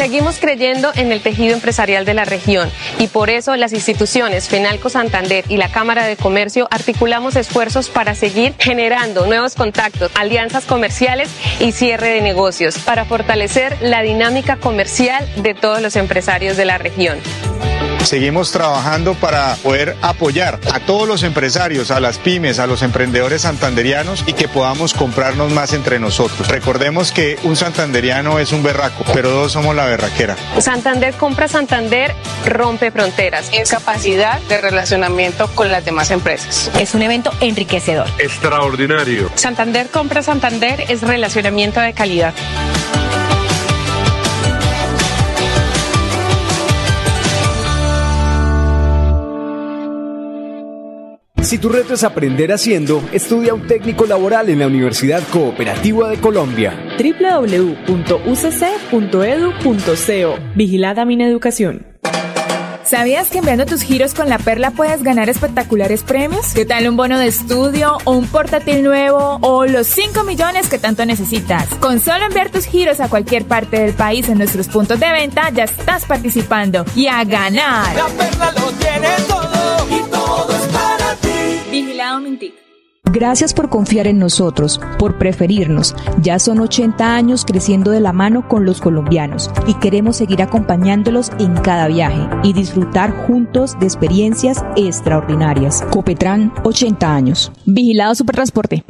Seguimos 0.04 0.38
creyendo 0.38 0.92
en 0.96 1.14
el 1.14 1.22
tejido 1.22 1.54
empresarial 1.54 2.04
de 2.04 2.14
la 2.14 2.26
región 2.26 2.70
y 3.00 3.08
por 3.08 3.30
eso 3.30 3.56
las 3.56 3.72
instituciones 3.72 4.50
FENALCO 4.50 4.90
Santander 4.90 5.46
y 5.48 5.56
la 5.56 5.72
Cámara 5.72 6.06
de 6.06 6.18
Comercio 6.18 6.68
articulamos 6.72 7.38
esfuerzos 7.38 7.90
para 7.90 8.14
seguir 8.14 8.54
generando 8.60 9.26
nuevos 9.28 9.56
contactos, 9.56 10.12
alianzas 10.16 10.66
comerciales 10.66 11.30
y 11.62 11.72
cierre 11.72 12.10
de 12.10 12.22
negocios 12.22 12.80
para 12.80 13.06
fortalecer 13.06 13.78
la 13.80 14.02
dinámica 14.02 14.58
comercial 14.58 15.26
de 15.38 15.54
todos 15.54 15.82
los 15.82 15.96
empresarios 15.96 16.58
de 16.58 16.66
la 16.66 16.78
región. 16.78 17.18
Seguimos 18.04 18.52
trabajando 18.52 19.14
para 19.14 19.56
poder 19.56 19.96
apoyar 20.02 20.60
a 20.74 20.80
todos 20.82 21.08
los 21.08 21.24
empresarios, 21.24 21.90
a 21.90 22.00
las 22.00 22.18
pymes, 22.18 22.60
a 22.60 22.68
los 22.68 22.82
emprendedores 22.82 23.44
santanderianos 23.44 24.24
y 24.28 24.34
que 24.34 24.48
podamos 24.48 24.94
comprarnos 24.94 25.52
más 25.52 25.74
entre 25.74 26.00
nosotros. 26.00 26.48
Recordemos 26.50 27.12
que 27.12 27.40
un 27.44 27.56
santanderiano 27.56 28.40
es 28.40 28.52
un 28.52 28.62
berraco, 28.62 29.06
pero 29.14 29.30
dos 29.30 29.54
somos 29.54 29.76
la 29.76 29.86
berraquera. 29.86 30.36
Santander 30.60 31.14
compra 31.16 31.48
Santander 31.48 32.14
rompe 32.46 32.92
fronteras. 32.92 33.50
Es 33.54 33.72
capacidad 33.72 34.40
de 34.42 34.60
relacionamiento 34.60 35.48
con 35.56 35.72
las 35.72 35.86
demás 35.86 36.12
empresas. 36.12 36.70
Es 36.80 36.94
un 36.94 37.02
evento 37.02 37.32
enriquecedor. 37.40 38.08
Extraordinario. 38.20 39.32
Santander 39.36 39.90
compra 39.90 40.22
Santander 40.22 40.84
es 40.90 41.02
relacionamiento 41.02 41.80
de 41.80 41.94
calidad. 41.94 42.34
Si 51.44 51.58
tu 51.58 51.68
reto 51.68 51.94
es 51.94 52.06
aprender 52.06 52.54
haciendo, 52.54 53.04
estudia 53.12 53.54
un 53.54 53.68
técnico 53.68 54.06
laboral 54.06 54.48
en 54.50 54.60
la 54.60 54.68
Universidad 54.68 55.22
Cooperativa 55.28 56.08
de 56.10 56.18
Colombia. 56.18 56.74
www.ucc.edu.co 56.98 57.96
Vigilada 60.56 61.04
Mineducación. 61.04 61.86
¿Sabías 62.86 63.30
que 63.30 63.40
enviando 63.40 63.66
tus 63.66 63.82
giros 63.82 64.14
con 64.14 64.30
la 64.30 64.38
perla 64.38 64.72
puedes 64.72 65.04
ganar 65.04 65.28
espectaculares 65.30 66.04
premios? 66.04 66.54
¿Qué 66.54 66.64
tal 66.64 66.88
un 66.88 66.96
bono 66.96 67.20
de 67.20 67.28
estudio 67.28 67.98
o 68.06 68.12
un 68.14 68.28
portátil 68.28 68.82
nuevo 68.82 69.40
o 69.42 69.66
los 69.66 69.88
5 69.88 70.24
millones 70.24 70.70
que 70.70 70.78
tanto 70.78 71.06
necesitas? 71.06 71.68
Con 71.82 72.00
solo 72.00 72.24
enviar 72.24 72.52
tus 72.52 72.66
giros 72.66 73.02
a 73.02 73.10
cualquier 73.10 73.44
parte 73.46 73.82
del 73.82 73.94
país 73.94 74.30
en 74.30 74.38
nuestros 74.38 74.70
puntos 74.70 74.98
de 74.98 75.12
venta 75.12 75.50
ya 75.50 75.66
estás 75.66 76.06
participando 76.06 76.86
y 76.96 77.08
a 77.08 77.26
ganar. 77.26 77.94
La 77.96 78.08
perla 78.08 78.52
lo 78.54 78.72
tiene 78.74 79.10
todo. 79.28 79.63
Vigilado 81.74 82.20
Mintic. 82.20 82.54
Gracias 83.06 83.56
por 83.56 83.68
confiar 83.68 84.06
en 84.06 84.20
nosotros, 84.20 84.80
por 85.00 85.18
preferirnos. 85.18 85.96
Ya 86.22 86.38
son 86.38 86.60
80 86.60 87.16
años 87.16 87.46
creciendo 87.46 87.90
de 87.90 88.00
la 88.00 88.14
mano 88.14 88.48
con 88.48 88.64
los 88.64 88.80
colombianos 88.80 89.50
y 89.66 89.74
queremos 89.80 90.18
seguir 90.18 90.44
acompañándolos 90.44 91.32
en 91.40 91.56
cada 91.56 91.88
viaje 91.88 92.30
y 92.44 92.54
disfrutar 92.54 93.26
juntos 93.26 93.76
de 93.80 93.88
experiencias 93.88 94.64
extraordinarias. 94.76 95.82
Copetran, 95.90 96.54
80 96.64 97.12
años. 97.16 97.52
Vigilado 97.66 98.14
Supertransporte. 98.14 98.84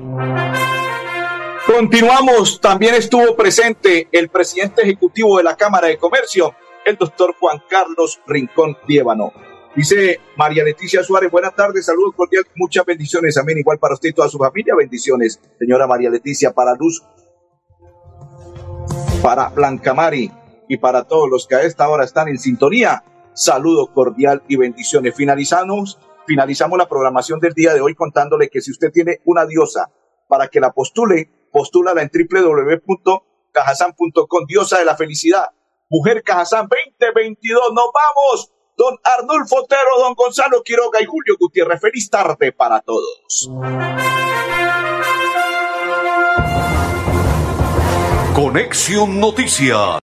Continuamos. 1.65 2.59
También 2.59 2.95
estuvo 2.95 3.33
presente 3.37 4.09
el 4.11 4.27
presidente 4.27 4.81
ejecutivo 4.81 5.37
de 5.37 5.45
la 5.45 5.55
Cámara 5.55 5.87
de 5.87 5.97
Comercio, 5.97 6.53
el 6.83 6.97
doctor 6.97 7.33
Juan 7.39 7.63
Carlos 7.69 8.19
Rincón 8.27 8.77
Liébano. 8.89 9.31
Dice 9.75 10.19
María 10.37 10.63
Leticia 10.63 11.01
Suárez, 11.01 11.31
buenas 11.31 11.55
tardes, 11.55 11.87
saludos 11.87 12.13
cordiales, 12.15 12.51
muchas 12.55 12.85
bendiciones, 12.85 13.35
amén, 13.37 13.57
igual 13.57 13.79
para 13.79 13.95
usted 13.95 14.09
y 14.09 14.13
toda 14.13 14.29
su 14.29 14.37
familia, 14.37 14.75
bendiciones, 14.75 15.41
señora 15.57 15.87
María 15.87 16.11
Leticia, 16.11 16.53
para 16.53 16.75
Luz, 16.75 17.03
para 19.23 19.49
Blanca 19.49 19.95
Mari 19.95 20.31
y 20.69 20.77
para 20.77 21.05
todos 21.05 21.27
los 21.27 21.47
que 21.47 21.55
a 21.55 21.63
esta 21.63 21.89
hora 21.89 22.03
están 22.03 22.27
en 22.27 22.37
sintonía, 22.37 23.03
saludo 23.33 23.91
cordial 23.91 24.43
y 24.47 24.57
bendiciones. 24.57 25.15
Finalizamos, 25.15 25.97
finalizamos 26.27 26.77
la 26.77 26.87
programación 26.87 27.39
del 27.39 27.53
día 27.53 27.73
de 27.73 27.81
hoy 27.81 27.95
contándole 27.95 28.49
que 28.49 28.61
si 28.61 28.69
usted 28.69 28.91
tiene 28.91 29.21
una 29.25 29.47
diosa 29.47 29.89
para 30.27 30.49
que 30.49 30.59
la 30.59 30.71
postule, 30.71 31.31
postúlala 31.51 32.03
en 32.03 32.11
www.cajasan.com, 32.13 34.45
diosa 34.47 34.77
de 34.77 34.85
la 34.85 34.95
felicidad, 34.95 35.47
Mujer 35.89 36.21
Cajazán 36.21 36.67
2022, 36.69 37.73
nos 37.73 37.89
vamos 37.91 38.53
don 38.75 38.97
Arnulfo 39.03 39.63
Otero, 39.63 39.99
don 39.99 40.13
Gonzalo 40.13 40.63
Quiroga 40.63 41.01
y 41.01 41.05
Julio 41.05 41.35
Gutiérrez. 41.39 41.81
Feliz 41.81 42.09
tarde 42.09 42.51
para 42.51 42.81
todos. 42.81 43.49
Conexión 48.35 49.19
Noticias. 49.19 49.99